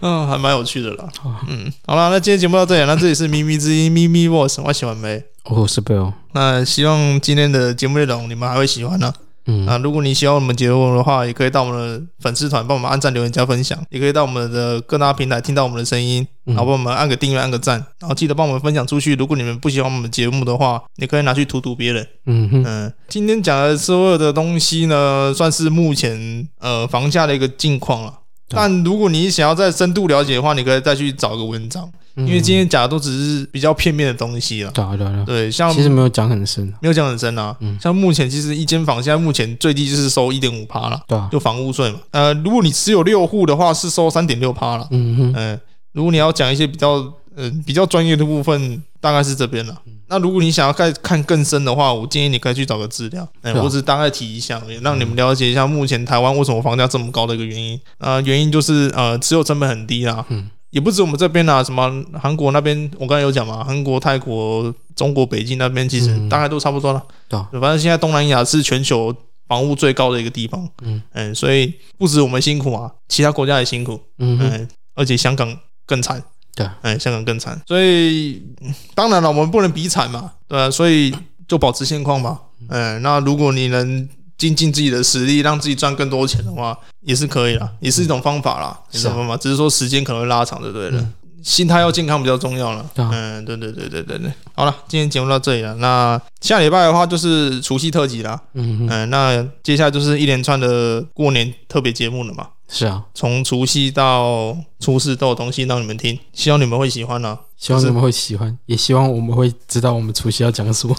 [0.00, 1.08] 嗯， 还蛮有趣的啦。
[1.48, 5.22] 嗯，好了，那今天节目到这里，那这里是咪咪之音咪咪 voice，我喜欢没？
[5.44, 9.12] 哦，是贝哦，那希望今天的节目内容你们还会喜欢呢、
[9.50, 19.14] 嗯，那如果你喜欢我们节目的话，也可以到我们的粉丝团帮我们按赞、留言、加分享，也可以到我们的各大平台听到我们的声音，然后帮我们按个订阅、按个赞，然后记得帮我们分享出去。
[19.14, 22.06] 如果你们不喜欢我们节目的话，你可以拿去荼毒别人。
[22.26, 28.12] 嗯哼，嗯，今天讲的所有的东西呢，算是目前呃房价的一个近况了。
[28.50, 34.70] 但如果你想要再深度了解的话，你可以再去找个文章，因为今天讲的都只是比较片面的东西了。
[34.72, 37.56] 对啊对啊，对，像其实没有讲很深，没有讲很深啊。
[37.80, 41.98] 像目前其实一间房现在目前最低就是收一点五趴了，对啊，就房屋税嘛。
[42.10, 44.86] 呃，如果你持有六户的话，是收三点六趴了。
[44.90, 45.60] 嗯哼，嗯，
[45.92, 46.88] 如果你要讲一些比较
[47.36, 49.76] 呃比较专业的部分，大概是这边了。
[50.10, 53.28] 那如果你想要再看更深的话，我建议你可以去找个资料。
[53.42, 57.78] 嗯，是啊我只大概提一下，也让你们了解一下目前台湾为什么房价这么高的一个原因。
[57.98, 60.24] 呃，原因就是呃持有成本很低啦。
[60.30, 61.90] 嗯，也不止我们这边啊，什么
[62.20, 67.02] 韩国那边，我刚才有讲嘛，韩国、泰国、中国北京那边其实大概都差不多了。
[67.28, 69.14] 对啊，反正现在东南亚是全球
[69.46, 70.68] 房屋最高的一个地方。
[70.82, 74.00] 嗯嗯，所以不止我们辛苦啊，其他国家也辛苦。
[74.18, 76.22] 嗯，嗯，而且香港更惨。
[76.54, 81.14] 对，哎，香港更惨，所以嗯当然了，我们不能比惨嘛，对啊，所以
[81.46, 82.36] 就保持现况吧。
[82.68, 84.08] 嗯，那如果你能
[84.38, 91.06] 精进自己的实力，让自己赚更多钱的话，也是可以啦，也是一种方法啦，也是一种方法，只是说时间可能会拉长，对不对了？
[91.42, 92.84] 心态要健康比较重要了。
[92.96, 94.32] 嗯，对对对对对对。
[94.54, 95.74] 好了，今天节目到这里了。
[95.76, 98.38] 那下礼拜的话就是除夕特辑啦。
[98.54, 102.48] 嗯嗯，那接下来就是一连串的过年特别节目了嘛。
[102.70, 107.38] 是啊，从除夕到初四都有东西让你们听，希望你们会喜欢呢、啊。
[107.56, 110.94] 希望你们会喜欢，也希望我们会知道我们除夕要讲什么，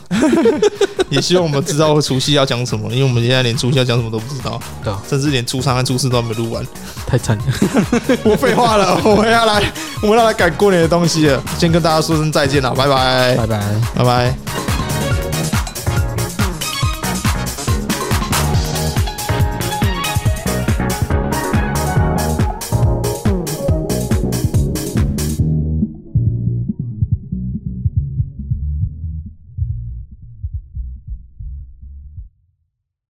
[1.10, 6.66] 也希望我们知道除夕要讲什么，因为我们现在连除夕要讲什么都不知道，对啊，甚至连初三和初四都还没录完。
[7.08, 7.44] 太惨了。
[8.26, 11.42] 我废话了，我们要来，我们要来赶过年的东西了。
[11.58, 13.82] 先跟大家说声再见了，拜拜，拜拜。
[13.96, 14.69] 拜拜。